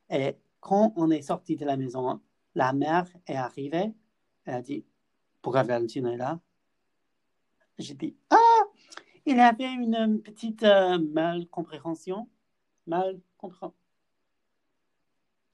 Et 0.10 0.36
quand 0.62 0.94
on 0.96 1.12
est 1.12 1.22
sorti 1.24 1.58
de 1.58 1.66
la 1.66 1.76
maison, 1.76 2.22
la 2.56 2.72
mère 2.72 3.06
est 3.26 3.36
arrivée. 3.36 3.94
Elle 4.46 4.54
a 4.54 4.62
dit, 4.62 4.86
pourquoi 5.42 5.63
Valentine 5.63 6.08
est 6.08 6.18
là? 6.18 6.40
J'ai 7.78 7.94
dit, 7.94 8.16
ah, 8.30 8.63
il 9.26 9.40
avait 9.42 9.74
une 9.74 9.96
euh, 9.96 10.18
petite 10.20 10.63
euh, 10.63 10.98
malcompréhension. 11.00 12.30
Mal 12.86 13.20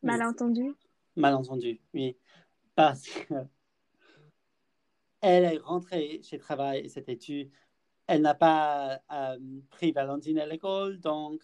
Malentendu. 0.04 0.76
Malentendu, 1.16 1.80
oui. 1.94 2.18
Parce 2.76 3.08
que 3.08 3.34
elle 5.22 5.46
est 5.46 5.58
rentrée 5.58 6.20
chez 6.22 6.38
travail 6.38 6.82
et 6.82 6.90
c'était 6.90 7.16
tu. 7.16 7.50
Elle 8.08 8.22
n'a 8.22 8.34
pas 8.34 9.00
euh, 9.10 9.38
pris 9.70 9.94
Valentine 9.94 10.40
à 10.40 10.46
l'école, 10.46 11.00
donc. 11.00 11.42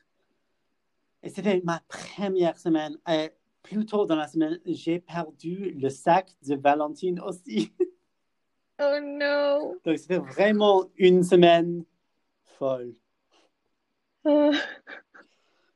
Et 1.24 1.30
c'était 1.30 1.62
ma 1.64 1.82
première 1.88 2.58
semaine. 2.58 2.98
Et 3.10 3.32
plus 3.64 3.86
tôt 3.86 4.06
dans 4.06 4.18
la 4.18 4.28
semaine, 4.28 4.60
j'ai 4.66 5.00
perdu 5.00 5.72
le 5.72 5.90
sac 5.90 6.36
de 6.46 6.56
Valentine 6.56 7.20
aussi. 7.22 7.72
Oh 8.82 8.98
no. 9.02 9.78
donc 9.84 9.98
c'était 9.98 10.20
vraiment 10.20 10.86
une 10.96 11.22
semaine 11.22 11.84
folle. 12.58 12.94
Euh, 14.26 14.54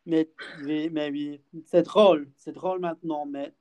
Mais, 0.06 0.30
oui, 0.62 0.89
mais 0.92 1.10
oui, 1.10 1.42
c'est 1.66 1.84
drôle. 1.84 2.30
C'est 2.38 2.52
drôle 2.52 2.80
maintenant, 2.80 3.26
mais 3.26 3.54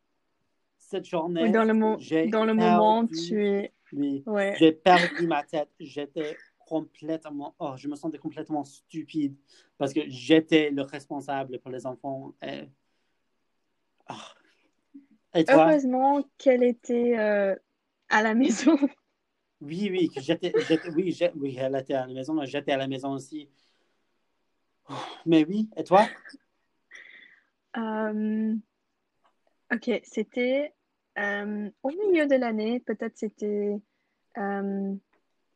cette 0.79 1.05
journée. 1.05 1.45
oui, 1.45 1.53
dans 1.53 1.65
le, 1.65 1.75
mo- 1.75 1.97
j'ai 2.01 2.27
dans 2.27 2.45
le 2.45 2.55
moment, 2.55 3.07
tu 3.07 3.45
es. 3.45 3.73
Oui. 3.93 4.23
Ouais. 4.27 4.57
J'ai 4.59 4.73
perdu 4.73 5.27
ma 5.27 5.43
tête. 5.43 5.69
J'étais 5.79 6.39
complètement. 6.67 7.55
Oh, 7.59 7.75
je 7.77 7.89
me 7.89 7.95
sentais 7.95 8.19
complètement 8.19 8.65
stupide 8.65 9.37
parce 9.79 9.93
que 9.93 10.01
j'étais 10.09 10.71
le 10.71 10.83
responsable 10.83 11.59
pour 11.61 11.71
les 11.71 11.87
enfants. 11.87 12.35
Et. 12.43 12.69
Et 15.35 15.45
toi? 15.45 15.67
Heureusement 15.67 16.23
qu'elle 16.39 16.63
était 16.63 17.19
euh, 17.19 17.55
à 18.09 18.23
la 18.23 18.35
maison. 18.35 18.77
Oui, 19.61 19.89
oui, 19.91 20.11
j'étais, 20.17 20.53
oui, 20.93 21.17
oui, 21.37 21.57
elle 21.59 21.77
était 21.77 21.95
à 21.95 22.07
la 22.07 22.13
maison, 22.13 22.35
mais 22.35 22.47
j'étais 22.47 22.73
à 22.73 22.77
la 22.77 22.89
maison 22.89 23.13
aussi. 23.13 23.49
Mais 25.27 25.45
oui, 25.45 25.69
et 25.77 25.85
toi? 25.85 26.07
Euh, 27.77 28.55
ok, 29.73 30.01
c'était 30.05 30.75
euh, 31.19 31.71
au 31.83 31.91
milieu 31.91 32.27
de 32.27 32.37
l'année, 32.37 32.81
peut-être 32.81 33.17
c'était 33.17 33.81
euh, 34.39 34.95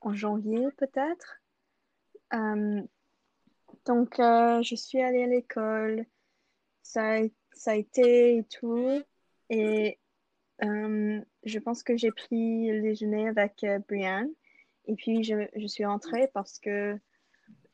en 0.01 0.15
janvier, 0.15 0.67
peut-être. 0.77 1.41
Donc, 3.85 4.17
je 4.19 4.75
suis 4.75 5.01
allée 5.01 5.23
à 5.23 5.27
l'école, 5.29 6.07
ça 6.83 7.19
a, 7.67 7.75
été 7.75 8.39
et 8.39 8.45
tout, 8.45 9.01
et 9.49 9.99
je 10.61 11.59
pense 11.59 11.83
que 11.85 11.97
j'ai 11.97 12.11
pris 12.11 12.69
le 12.69 12.83
déjeuner 12.83 13.29
avec 13.29 13.65
Brianne, 13.89 14.31
et 14.87 14.97
puis 14.97 15.23
je 15.23 15.67
suis 15.69 15.85
rentrée 15.85 16.29
parce 16.35 16.59
que 16.59 16.99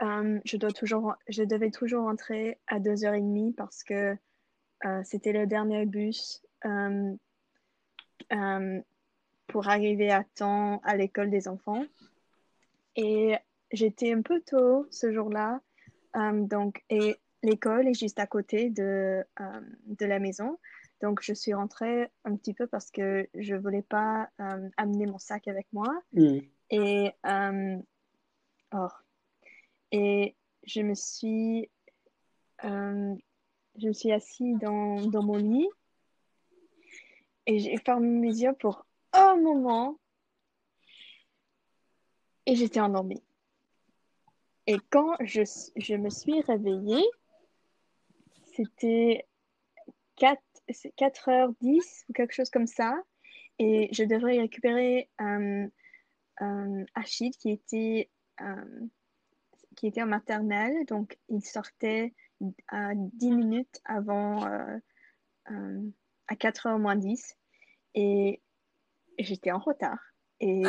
euh, 0.02 0.40
je 0.44 0.56
dois 0.56 0.72
toujours, 0.72 1.14
je 1.28 1.42
devais 1.42 1.70
toujours 1.70 2.04
rentrer 2.04 2.58
à 2.66 2.78
2h30 2.78 3.54
parce 3.54 3.82
que 3.82 4.16
euh, 4.84 5.02
c'était 5.04 5.32
le 5.32 5.46
dernier 5.46 5.86
bus 5.86 6.42
euh, 6.64 7.14
pour 9.46 9.68
arriver 9.68 10.10
à 10.10 10.24
temps 10.34 10.80
à 10.84 10.96
l'école 10.96 11.30
des 11.30 11.48
enfants. 11.48 11.84
Et 12.96 13.36
j'étais 13.72 14.12
un 14.12 14.22
peu 14.22 14.40
tôt 14.40 14.86
ce 14.90 15.12
jour-là. 15.12 15.60
donc, 16.14 16.82
et 16.90 17.16
l'école 17.42 17.88
est 17.88 17.98
juste 17.98 18.18
à 18.18 18.26
côté 18.26 18.70
de, 18.70 19.24
de 19.86 20.06
la 20.06 20.18
maison. 20.18 20.58
Donc, 21.02 21.20
je 21.20 21.34
suis 21.34 21.52
rentrée 21.52 22.08
un 22.24 22.36
petit 22.36 22.54
peu 22.54 22.68
parce 22.68 22.90
que 22.92 23.28
je 23.34 23.56
voulais 23.56 23.82
pas 23.82 24.30
euh, 24.40 24.68
amener 24.76 25.06
mon 25.06 25.18
sac 25.18 25.48
avec 25.48 25.66
moi. 25.72 26.00
Hmm. 26.12 26.38
Et, 26.70 27.10
euh, 27.26 27.76
oh. 28.72 28.88
Et 29.92 30.34
je 30.64 30.80
me 30.80 30.94
suis, 30.94 31.70
euh, 32.64 33.14
je 33.76 33.86
me 33.86 33.92
suis 33.92 34.12
assise 34.12 34.58
dans, 34.58 35.06
dans 35.06 35.22
mon 35.22 35.36
lit 35.36 35.68
et 37.46 37.58
j'ai 37.58 37.76
fermé 37.76 38.08
mes 38.08 38.42
yeux 38.42 38.54
pour 38.58 38.86
un 39.12 39.36
moment 39.36 39.98
et 42.46 42.56
j'étais 42.56 42.80
endormie. 42.80 43.22
Et 44.66 44.78
quand 44.90 45.16
je, 45.20 45.42
je 45.76 45.94
me 45.94 46.08
suis 46.08 46.40
réveillée, 46.42 47.04
c'était 48.54 49.26
4, 50.16 50.40
4h10 50.98 52.04
ou 52.08 52.12
quelque 52.12 52.32
chose 52.32 52.50
comme 52.50 52.66
ça. 52.66 52.94
Et 53.58 53.88
je 53.92 54.04
devrais 54.04 54.38
récupérer 54.38 55.08
euh, 55.20 56.84
Achille 56.94 57.32
qui 57.32 57.50
était, 57.50 58.08
euh, 58.40 58.86
qui 59.76 59.86
était 59.86 60.02
en 60.02 60.06
maternelle. 60.06 60.84
Donc, 60.86 61.18
il 61.28 61.42
sortait 61.42 62.14
à 62.68 62.92
10 62.94 63.32
minutes 63.32 63.80
avant, 63.84 64.46
euh, 64.46 64.78
euh, 65.50 65.80
à 66.28 66.34
4h 66.34 66.78
moins 66.78 66.96
10. 66.96 67.36
Et 67.94 68.40
j'étais 69.18 69.52
en 69.52 69.58
retard. 69.58 70.00
Et 70.40 70.62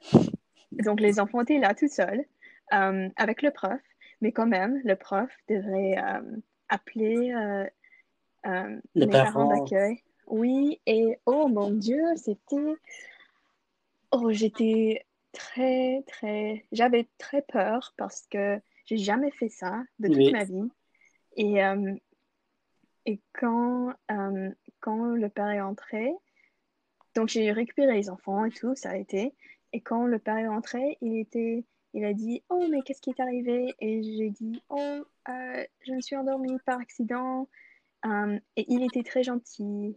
donc, 0.72 1.00
les 1.00 1.20
enfants 1.20 1.42
étaient 1.42 1.58
là 1.58 1.74
tout 1.74 1.88
seuls 1.88 2.24
euh, 2.72 3.08
avec 3.16 3.42
le 3.42 3.50
prof. 3.50 3.80
Mais 4.20 4.32
quand 4.32 4.46
même, 4.46 4.80
le 4.84 4.96
prof 4.96 5.30
devrait 5.48 5.96
appeler 6.68 7.32
Les 8.94 9.06
parents. 9.06 9.48
d'accueil. 9.48 10.02
Oui, 10.26 10.80
et 10.86 11.18
oh 11.26 11.48
mon 11.48 11.70
Dieu, 11.70 12.02
c'était... 12.16 12.74
Oh, 14.12 14.30
j'étais 14.30 15.06
très, 15.32 16.02
très... 16.06 16.66
J'avais 16.72 17.08
très 17.18 17.42
peur 17.42 17.94
parce 17.96 18.26
que 18.30 18.60
j'ai 18.86 18.96
jamais 18.98 19.30
fait 19.30 19.48
ça 19.48 19.82
de 19.98 20.08
toute 20.08 20.16
Oui. 20.16 20.32
ma 20.32 20.44
vie. 20.44 20.68
Et, 21.36 21.64
euh, 21.64 21.94
et 23.06 23.20
quand, 23.32 23.92
euh, 24.10 24.50
quand 24.80 25.04
le 25.04 25.28
père 25.28 25.50
est 25.50 25.60
entré, 25.60 26.12
donc 27.14 27.28
j'ai 27.28 27.52
récupéré 27.52 27.94
les 27.94 28.10
enfants 28.10 28.44
et 28.44 28.50
tout, 28.50 28.74
ça 28.74 28.90
a 28.90 28.96
été. 28.96 29.34
Et 29.72 29.80
quand 29.80 30.06
le 30.06 30.18
père 30.18 30.38
est 30.38 30.48
rentré, 30.48 30.98
il 31.00 31.18
était, 31.18 31.64
il 31.94 32.04
a 32.04 32.12
dit, 32.12 32.42
oh 32.48 32.66
mais 32.70 32.82
qu'est-ce 32.82 33.00
qui 33.00 33.10
est 33.10 33.20
arrivé? 33.20 33.74
Et 33.78 34.02
j'ai 34.02 34.30
dit, 34.30 34.62
oh, 34.68 35.04
euh, 35.28 35.64
je 35.86 35.92
me 35.92 36.00
suis 36.00 36.16
endormie 36.16 36.58
par 36.66 36.78
accident. 36.80 37.48
Et 38.04 38.64
il 38.68 38.82
était 38.82 39.02
très 39.02 39.22
gentil 39.22 39.94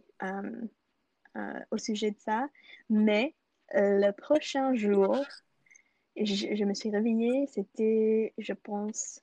au 1.70 1.78
sujet 1.78 2.10
de 2.10 2.18
ça. 2.18 2.48
Mais 2.90 3.34
le 3.74 4.10
prochain 4.12 4.74
jour, 4.74 5.16
je, 6.16 6.64
me 6.64 6.74
suis 6.74 6.90
réveillée, 6.90 7.46
c'était, 7.48 8.32
je 8.38 8.52
pense, 8.52 9.20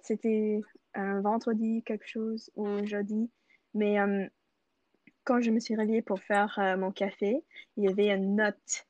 c'était 0.00 0.60
un 0.94 1.20
vendredi 1.20 1.82
quelque 1.84 2.06
chose 2.06 2.50
ou 2.56 2.84
jeudi. 2.86 3.30
Mais 3.74 3.96
quand 5.24 5.40
je 5.40 5.50
me 5.50 5.60
suis 5.60 5.74
réveillée 5.74 6.02
pour 6.02 6.20
faire 6.20 6.58
mon 6.78 6.92
café, 6.92 7.42
il 7.76 7.84
y 7.84 7.88
avait 7.88 8.10
une 8.10 8.36
note 8.36 8.86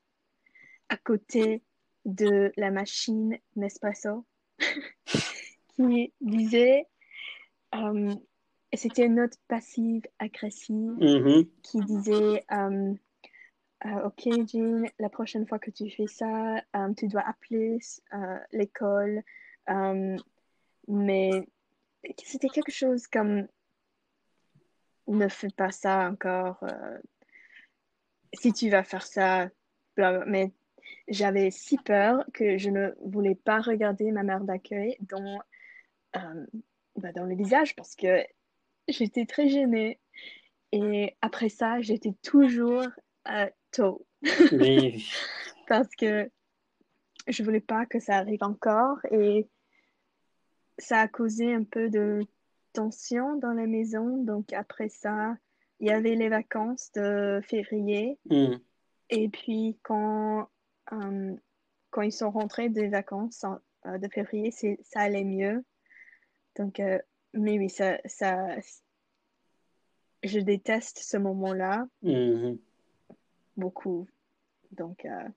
à 0.89 0.97
côté 0.97 1.63
de 2.05 2.51
la 2.57 2.71
machine 2.71 3.37
Nespresso 3.55 4.25
qui 5.75 6.13
disait, 6.21 6.87
euh, 7.75 8.15
c'était 8.77 9.05
une 9.05 9.15
note 9.15 9.37
passive 9.47 10.03
agressive 10.19 10.97
Mhm. 10.99 11.45
qui 11.63 11.79
disait, 11.81 12.43
euh, 12.51 12.93
euh, 13.85 14.07
ok 14.07 14.27
Jean, 14.47 14.83
la 14.99 15.09
prochaine 15.09 15.47
fois 15.47 15.59
que 15.59 15.71
tu 15.71 15.89
fais 15.89 16.07
ça, 16.07 16.57
euh, 16.75 16.93
tu 16.95 17.07
dois 17.07 17.21
appeler 17.27 17.79
l'école, 18.51 19.23
mais 20.87 21.47
c'était 22.23 22.49
quelque 22.49 22.71
chose 22.71 23.07
comme, 23.07 23.47
ne 25.07 25.27
fais 25.27 25.49
pas 25.49 25.71
ça 25.71 26.09
encore, 26.09 26.59
euh, 26.63 26.99
si 28.33 28.53
tu 28.53 28.69
vas 28.69 28.83
faire 28.83 29.05
ça, 29.05 29.49
bla, 29.95 30.13
bla. 30.13 30.25
mais 30.25 30.51
j'avais 31.07 31.51
si 31.51 31.77
peur 31.77 32.23
que 32.33 32.57
je 32.57 32.69
ne 32.69 32.93
voulais 33.03 33.35
pas 33.35 33.59
regarder 33.59 34.11
ma 34.11 34.23
mère 34.23 34.43
d'accueil 34.43 34.97
dans, 35.01 35.39
euh, 36.15 36.45
bah, 36.95 37.11
dans 37.11 37.25
le 37.25 37.35
visage 37.35 37.75
parce 37.75 37.95
que 37.95 38.23
j'étais 38.91 39.25
très 39.25 39.49
gênée. 39.49 39.99
Et 40.71 41.15
après 41.21 41.49
ça, 41.49 41.81
j'étais 41.81 42.13
toujours 42.21 42.85
euh, 43.27 43.49
tôt 43.71 44.05
Oui, 44.51 45.09
parce 45.67 45.95
que 45.95 46.29
je 47.27 47.43
voulais 47.43 47.59
pas 47.59 47.85
que 47.85 47.99
ça 47.99 48.17
arrive 48.17 48.43
encore 48.43 48.97
et 49.11 49.47
ça 50.77 50.99
a 51.01 51.07
causé 51.07 51.53
un 51.53 51.63
peu 51.63 51.89
de 51.89 52.25
tension 52.73 53.35
dans 53.37 53.53
la 53.53 53.65
maison. 53.65 54.23
Donc 54.23 54.53
après 54.53 54.89
ça, 54.89 55.35
il 55.79 55.87
y 55.87 55.91
avait 55.91 56.15
les 56.15 56.29
vacances 56.29 56.91
de 56.93 57.41
février 57.43 58.17
Mm. 58.29 58.55
et 59.09 59.29
puis 59.29 59.79
quand 59.81 60.49
euh, 60.93 61.35
quand 61.89 62.01
ils 62.01 62.11
sont 62.11 62.31
rentrés 62.31 62.69
des 62.69 62.87
vacances 62.87 63.45
euh, 63.85 63.97
de 63.97 64.07
février, 64.07 64.51
ça 64.51 65.01
allait 65.01 65.23
mieux. 65.23 65.63
Donc, 66.57 66.79
euh, 66.79 66.99
mais 67.33 67.57
oui, 67.57 67.69
ça, 67.69 67.97
ça, 68.05 68.55
je 70.23 70.39
déteste 70.39 70.99
ce 70.99 71.17
moment-là 71.17 71.85
Mhm. 72.01 72.59
beaucoup. 73.57 74.07
Donc, 74.71 75.05
euh, 75.05 75.29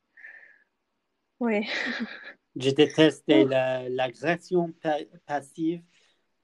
oui. 1.40 1.60
Je 2.54 2.70
détestais 2.70 3.44
la- 3.44 3.88
l'agression 3.88 4.72
pa- 4.82 4.98
passive 5.24 5.82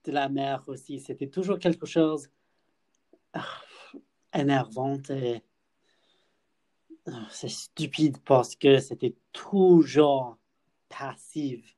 de 0.05 0.11
la 0.11 0.27
mère 0.27 0.63
aussi. 0.67 0.99
C'était 0.99 1.29
toujours 1.29 1.59
quelque 1.59 1.85
chose 1.85 2.31
ah, 3.33 3.45
énervant 4.33 4.97
et 5.09 5.43
ah, 7.05 7.27
c'est 7.29 7.47
stupide 7.49 8.17
parce 8.25 8.55
que 8.55 8.79
c'était 8.79 9.15
toujours 9.31 10.39
passif. 10.89 11.77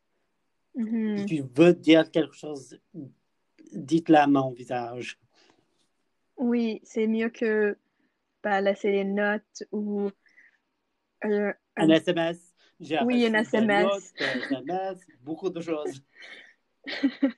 Mhm. 0.76 1.18
Si 1.18 1.26
tu 1.26 1.42
veux 1.54 1.74
dire 1.74 2.10
quelque 2.10 2.34
chose, 2.34 2.80
dites-le 3.72 4.18
à 4.18 4.28
mon 4.28 4.52
visage. 4.52 5.20
Oui, 6.38 6.80
c'est 6.84 7.08
mieux 7.08 7.30
que 7.30 7.78
bah, 8.44 8.62
laisser 8.62 8.92
des 8.92 9.04
notes 9.04 9.64
ou 9.72 10.10
euh, 11.26 11.54
Un 11.78 11.90
un- 11.90 11.94
SMS. 11.94 12.54
Oui, 13.04 13.26
un 13.28 13.34
SMS. 13.36 13.84
notes, 13.84 14.04
des 14.20 14.26
SMS, 14.26 15.00
beaucoup 15.22 15.50
de 15.50 15.62
choses. 15.62 16.02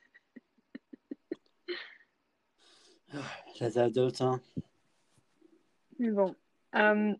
Ah, 3.16 3.20
Les 3.60 3.78
adultes, 3.78 4.22
hein. 4.22 4.42
Bon, 6.00 6.36
euh, 6.76 7.14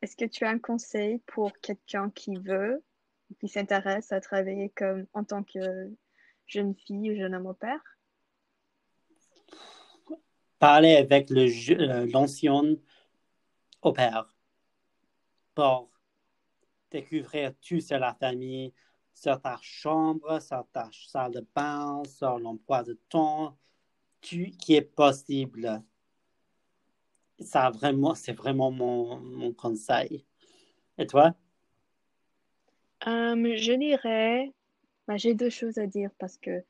est-ce 0.00 0.16
que 0.16 0.26
tu 0.26 0.44
as 0.44 0.50
un 0.50 0.60
conseil 0.60 1.18
pour 1.26 1.52
quelqu'un 1.58 2.10
qui 2.10 2.36
veut, 2.36 2.84
qui 3.40 3.48
s'intéresse 3.48 4.12
à 4.12 4.20
travailler 4.20 4.70
comme 4.76 5.06
en 5.12 5.24
tant 5.24 5.42
que 5.42 5.90
jeune 6.46 6.76
fille 6.76 7.10
ou 7.10 7.16
jeune 7.16 7.34
homme 7.34 7.46
au 7.46 7.54
père? 7.54 7.82
Parler 10.64 10.96
avec 10.96 11.30
euh, 11.30 12.06
l'ancien 12.10 12.62
au 13.82 13.92
père 13.92 14.32
pour 15.54 15.90
découvrir 16.90 17.52
tout 17.60 17.80
sur 17.80 17.98
la 17.98 18.14
famille, 18.14 18.72
sur 19.12 19.38
ta 19.42 19.58
chambre, 19.60 20.40
sur 20.40 20.66
ta 20.72 20.88
salle 20.90 21.32
de 21.32 21.46
bain, 21.54 22.02
sur 22.06 22.38
l'emploi 22.38 22.82
de 22.82 22.98
temps, 23.10 23.58
tout 24.22 24.56
qui 24.58 24.76
est 24.76 24.80
possible. 24.96 25.82
Ça 27.40 27.68
vraiment, 27.68 28.14
c'est 28.14 28.32
vraiment 28.32 28.70
mon, 28.70 29.18
mon 29.18 29.52
conseil. 29.52 30.24
Et 30.96 31.06
toi? 31.06 31.34
Euh, 33.06 33.54
je 33.58 33.72
dirais, 33.74 34.50
bah, 35.06 35.18
j'ai 35.18 35.34
deux 35.34 35.50
choses 35.50 35.76
à 35.76 35.86
dire 35.86 36.08
parce 36.18 36.38
que 36.38 36.64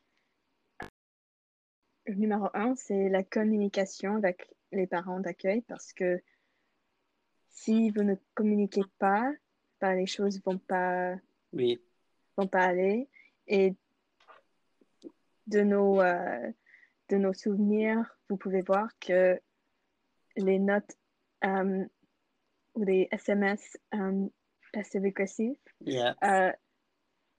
le 2.06 2.14
numéro 2.14 2.48
un, 2.54 2.74
c'est 2.76 3.08
la 3.08 3.22
communication 3.22 4.16
avec 4.16 4.50
les 4.72 4.86
parents 4.86 5.20
d'accueil 5.20 5.62
parce 5.62 5.92
que 5.92 6.20
si 7.50 7.90
vous 7.90 8.02
ne 8.02 8.14
communiquez 8.34 8.82
pas, 8.98 9.32
bah, 9.80 9.94
les 9.94 10.06
choses 10.06 10.42
vont 10.44 10.58
pas 10.58 11.14
Oui. 11.52 11.80
vont 12.36 12.48
pas 12.48 12.64
aller. 12.64 13.08
Et 13.46 13.74
de 15.46 15.60
nos, 15.60 16.00
euh, 16.00 16.50
de 17.10 17.16
nos 17.16 17.32
souvenirs, 17.32 18.18
vous 18.28 18.36
pouvez 18.36 18.62
voir 18.62 18.88
que 18.98 19.40
les 20.36 20.58
notes 20.58 20.96
euh, 21.44 21.84
ou 22.74 22.84
les 22.84 23.08
SMS 23.12 23.78
euh, 23.94 24.26
passive-agressifs, 24.72 25.58
Yeah. 25.80 26.16
euh, 26.24 26.52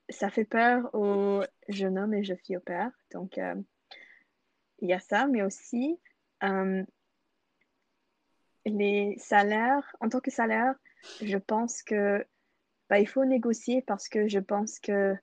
ça 0.10 0.30
fait 0.30 0.46
peur 0.46 0.94
aux 0.94 1.42
jeunes 1.68 1.98
hommes 1.98 2.14
et 2.14 2.24
jeunes 2.24 2.38
filles 2.38 2.58
au 2.58 2.62
père. 2.62 2.92
Donc, 3.12 3.38
euh, 3.38 3.56
il 4.80 4.90
y 4.90 4.94
a 4.94 5.00
ça, 5.00 5.28
mais 5.28 5.42
aussi 5.42 6.00
euh, 6.44 6.84
les 8.66 9.16
salaires. 9.18 9.96
En 10.00 10.10
tant 10.10 10.20
que 10.20 10.32
salaire, 10.32 10.76
je 11.22 11.38
pense 11.38 11.82
que 11.84 12.26
bah, 12.90 13.00
il 13.00 13.08
faut 13.08 13.26
négocier 13.26 13.82
parce 13.82 14.08
que 14.10 14.28
je 14.28 14.40
pense 14.40 14.80
que, 14.80 15.16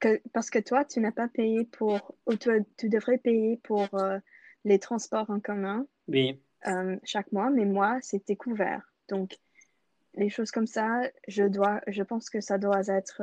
que 0.00 0.20
parce 0.32 0.50
que 0.50 0.58
toi, 0.58 0.84
tu 0.84 1.00
n'as 1.00 1.12
pas 1.12 1.28
payé 1.28 1.64
pour, 1.64 2.14
ou 2.26 2.34
tu, 2.34 2.50
tu 2.76 2.88
devrais 2.88 3.18
payer 3.18 3.58
pour 3.58 3.94
euh, 3.94 4.18
les 4.64 4.78
transports 4.78 5.30
en 5.30 5.40
commun 5.40 5.86
Oui. 6.08 6.42
euh, 6.66 6.96
chaque 7.04 7.32
mois, 7.32 7.50
mais 7.50 7.64
moi, 7.64 7.98
c'était 8.02 8.36
couvert. 8.36 8.92
Donc, 9.08 9.38
les 10.16 10.30
choses 10.30 10.50
comme 10.50 10.66
ça, 10.66 11.02
je 11.28 11.44
dois, 11.44 11.80
je 11.86 12.02
pense 12.02 12.30
que 12.30 12.40
ça 12.40 12.58
doit 12.58 12.86
être 12.88 13.22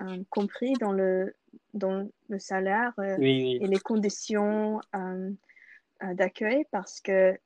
euh, 0.00 0.22
compris 0.28 0.74
dans 0.74 0.92
le, 0.92 1.34
dans 1.72 2.08
le 2.28 2.38
salaire 2.38 2.92
euh, 2.98 3.16
Oui, 3.18 3.58
et 3.60 3.66
les 3.66 3.78
conditions 3.78 4.80
euh, 4.94 5.30
d'accueil 6.12 6.64
parce 6.70 7.00
que 7.00 7.38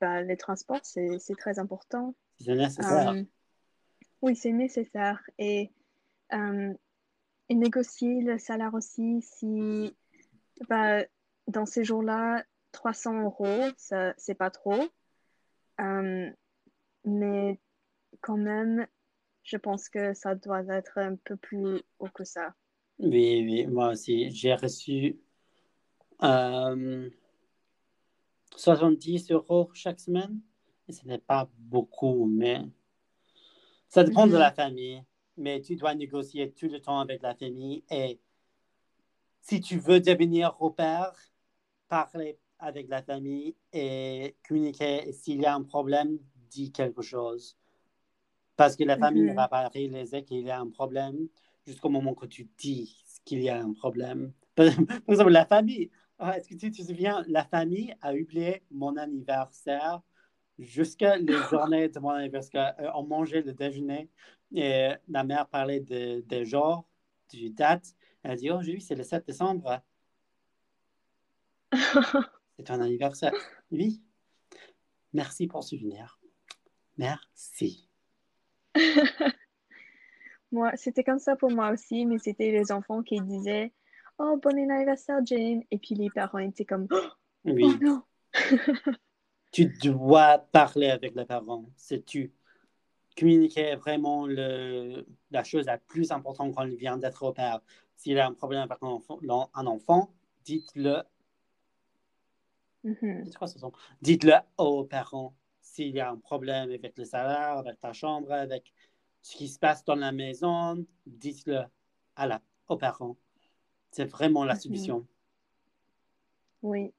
bah, 0.00 0.22
les 0.22 0.36
transports, 0.36 0.80
c'est, 0.82 1.18
très 1.36 1.58
important. 1.58 2.14
C'est 2.40 2.54
nécessaire. 2.54 3.14
Oui, 4.22 4.34
c'est 4.34 4.52
nécessaire. 4.52 5.22
Et, 5.38 5.70
et 6.32 7.54
négocier 7.54 8.22
le 8.22 8.38
salaire 8.38 8.72
aussi, 8.74 9.20
si 9.22 9.94
bah, 10.68 11.04
dans 11.46 11.66
ces 11.66 11.84
jours-là, 11.84 12.42
300 12.72 13.22
euros, 13.22 13.64
c'est 14.16 14.34
pas 14.34 14.50
trop. 14.50 14.82
Mais 17.04 17.60
quand 18.20 18.36
même, 18.36 18.86
je 19.42 19.56
pense 19.56 19.88
que 19.88 20.14
ça 20.14 20.34
doit 20.34 20.64
être 20.68 20.98
un 20.98 21.16
peu 21.16 21.36
plus 21.36 21.82
haut 21.98 22.08
que 22.08 22.24
ça. 22.24 22.54
Oui, 22.98 23.42
oui, 23.44 23.66
moi 23.66 23.90
aussi. 23.90 24.30
J'ai 24.30 24.54
reçu 24.54 25.18
euh, 26.22 27.10
70 28.56 29.30
euros 29.30 29.70
chaque 29.74 30.00
semaine. 30.00 30.40
Ce 30.88 31.04
n'est 31.06 31.18
pas 31.18 31.50
beaucoup, 31.58 32.26
mais 32.26 32.62
ça 33.88 34.04
dépend 34.04 34.26
de 34.26 34.32
Mhm. 34.32 34.38
la 34.38 34.52
famille. 34.52 35.02
Mais 35.36 35.60
tu 35.60 35.76
dois 35.76 35.94
négocier 35.94 36.52
tout 36.52 36.68
le 36.68 36.80
temps 36.80 37.00
avec 37.00 37.22
la 37.22 37.34
famille. 37.34 37.84
Et 37.90 38.18
si 39.42 39.60
tu 39.60 39.78
veux 39.78 40.00
devenir 40.00 40.56
au 40.60 40.70
père, 40.70 41.12
parlez 41.88 42.38
avec 42.58 42.88
la 42.88 43.02
famille 43.02 43.54
et 43.72 44.36
communiquer. 44.48 45.08
Et 45.08 45.12
s'il 45.12 45.40
y 45.42 45.46
a 45.46 45.54
un 45.54 45.62
problème, 45.62 46.18
dis 46.50 46.72
quelque 46.72 47.02
chose. 47.02 47.58
Parce 48.56 48.76
que 48.76 48.84
la 48.84 48.96
famille 48.96 49.22
ne 49.22 49.30
Mhm. 49.30 49.36
va 49.36 49.48
pas 49.48 49.68
réaliser 49.68 50.24
qu'il 50.24 50.40
y 50.40 50.50
a 50.50 50.58
un 50.60 50.70
problème 50.70 51.28
jusqu'au 51.66 51.88
moment 51.90 52.14
que 52.14 52.26
tu 52.26 52.48
dis 52.58 52.96
qu'il 53.24 53.42
y 53.42 53.48
a 53.50 53.60
un 53.60 53.72
problème. 53.72 54.32
Par 54.54 54.66
exemple, 55.08 55.30
la 55.32 55.44
famille, 55.46 55.90
ah, 56.18 56.38
est-ce 56.38 56.48
que 56.48 56.54
tu 56.54 56.70
te 56.70 56.82
souviens, 56.82 57.22
la 57.28 57.44
famille 57.44 57.94
a 58.00 58.14
oublié 58.14 58.62
mon 58.70 58.96
anniversaire 58.96 60.00
jusqu'à 60.58 61.16
les 61.16 61.36
journées 61.50 61.88
de 61.88 61.98
mon 61.98 62.10
anniversaire? 62.10 62.74
Euh, 62.78 62.90
On 62.94 63.02
mangeait 63.04 63.42
le 63.42 63.52
déjeuner 63.52 64.08
et 64.54 64.92
la 65.08 65.24
mère 65.24 65.46
parlait 65.48 65.80
de- 65.80 66.20
des 66.22 66.44
jours, 66.46 66.88
du 67.28 67.50
date. 67.50 67.94
Elle 68.22 68.30
a 68.30 68.36
dit, 68.36 68.50
oh, 68.50 68.60
oui, 68.64 68.80
c'est 68.80 68.94
le 68.94 69.02
7 69.02 69.26
décembre. 69.26 69.82
C'est 72.56 72.64
ton 72.64 72.80
anniversaire. 72.80 73.32
Oui. 73.70 74.00
Merci 75.12 75.46
pour 75.46 75.60
le 75.60 75.66
souvenir. 75.66 76.18
Merci. 76.96 77.85
Moi, 80.52 80.72
c'était 80.76 81.04
comme 81.04 81.18
ça 81.18 81.34
pour 81.36 81.50
moi 81.50 81.70
aussi, 81.70 82.06
mais 82.06 82.18
c'était 82.18 82.52
les 82.52 82.70
enfants 82.70 83.02
qui 83.02 83.20
disaient 83.20 83.72
Oh, 84.18 84.38
bon 84.42 84.56
anniversaire, 84.70 85.18
Jane. 85.24 85.62
Et 85.70 85.78
puis 85.78 85.94
les 85.94 86.08
parents 86.10 86.38
étaient 86.38 86.64
comme 86.64 86.86
Oh 86.90 86.96
Oui. 87.44 87.64
non. 87.80 88.02
Tu 89.52 89.66
dois 89.66 90.38
parler 90.38 90.90
avec 90.90 91.14
les 91.14 91.24
parents. 91.24 91.64
C'est 91.76 92.04
tu. 92.04 92.32
Communiquer 93.18 93.76
vraiment 93.76 94.26
le, 94.26 95.06
la 95.30 95.42
chose 95.42 95.64
la 95.64 95.78
plus 95.78 96.12
importante 96.12 96.54
quand 96.54 96.64
il 96.64 96.76
vient 96.76 96.98
d'être 96.98 97.22
au 97.22 97.32
père. 97.32 97.60
S'il 97.96 98.18
a 98.18 98.26
un 98.26 98.34
problème 98.34 98.60
avec 98.60 98.76
un 98.82 98.88
enfant, 98.88 99.18
un 99.54 99.66
enfant 99.66 100.10
dites-le 100.44 101.02
ce 102.84 103.58
son? 103.58 103.72
Dites-le 104.02 104.34
aux 104.58 104.84
parents 104.84 105.34
s'il 105.76 105.94
y 105.94 106.00
a 106.00 106.10
un 106.10 106.16
problème 106.16 106.70
avec 106.70 106.96
le 106.96 107.04
salaire, 107.04 107.58
avec 107.58 107.78
ta 107.78 107.92
chambre, 107.92 108.32
avec 108.32 108.72
ce 109.20 109.36
qui 109.36 109.48
se 109.48 109.58
passe 109.58 109.84
dans 109.84 109.94
la 109.94 110.10
maison. 110.10 110.84
Dites-le 111.04 111.60
à 112.16 112.26
la, 112.26 112.40
aux 112.68 112.76
parents. 112.78 113.16
C'est 113.90 114.06
vraiment 114.06 114.44
la 114.44 114.54
Mhm. 114.54 114.60
solution. 114.60 115.06
Oui. 116.62 116.92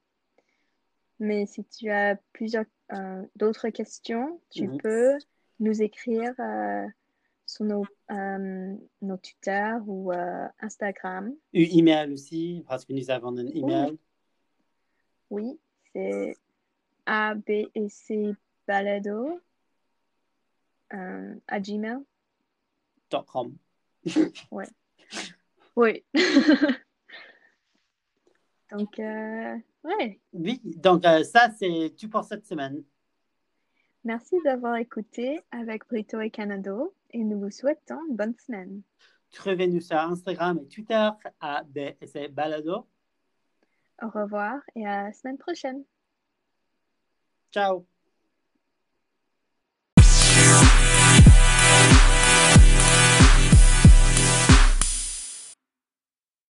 Mais 1.18 1.46
si 1.46 1.64
tu 1.64 1.90
as 1.90 2.16
plusieurs 2.32 2.66
euh, 2.92 3.22
d'autres 3.36 3.68
questions, 3.70 4.40
tu 4.50 4.68
Mhm. 4.68 4.78
peux 4.78 5.18
nous 5.60 5.82
écrire 5.82 6.32
euh, 6.38 6.86
sur 7.44 7.64
nos, 7.64 7.84
euh, 8.10 8.76
nos 9.02 9.16
Twitter 9.16 9.72
ou 9.86 10.12
euh, 10.12 10.46
Instagram. 10.60 11.30
Ou 11.52 11.58
email 11.78 12.12
aussi, 12.12 12.64
parce 12.68 12.84
que 12.84 12.92
nous 12.92 13.10
avons 13.10 13.36
un 13.36 13.46
email. 13.48 13.98
Oui, 15.30 15.58
c'est 15.92 16.36
A, 17.06 17.34
B 17.34 17.50
et 17.74 17.88
C 17.88 18.34
balado 18.68 19.40
euh, 20.92 21.34
à 21.48 21.60
Gmail. 21.60 21.98
.com. 23.26 23.56
Oui. 25.76 26.04
Donc, 28.72 28.98
euh, 28.98 29.56
ouais. 29.84 30.20
Oui, 30.32 30.60
donc 30.64 31.06
euh, 31.06 31.22
ça, 31.22 31.50
c'est 31.56 31.94
tout 31.96 32.08
pour 32.10 32.24
cette 32.24 32.44
semaine. 32.44 32.82
Merci 34.04 34.34
d'avoir 34.44 34.76
écouté 34.76 35.40
avec 35.52 35.86
Brito 35.86 36.20
et 36.20 36.30
Canado 36.30 36.92
et 37.12 37.22
nous 37.22 37.38
vous 37.38 37.50
souhaitons 37.50 38.00
une 38.10 38.16
bonne 38.16 38.34
semaine. 38.44 38.82
Trouvez-nous 39.30 39.80
sur 39.80 39.98
Instagram 39.98 40.58
et 40.60 40.66
Twitter 40.66 41.08
à 41.40 41.62
BSC 41.62 42.28
Balado. 42.28 42.88
Au 44.02 44.08
revoir 44.08 44.60
et 44.74 44.84
à 44.84 45.04
la 45.04 45.12
semaine 45.12 45.38
prochaine. 45.38 45.84
Ciao! 47.52 47.97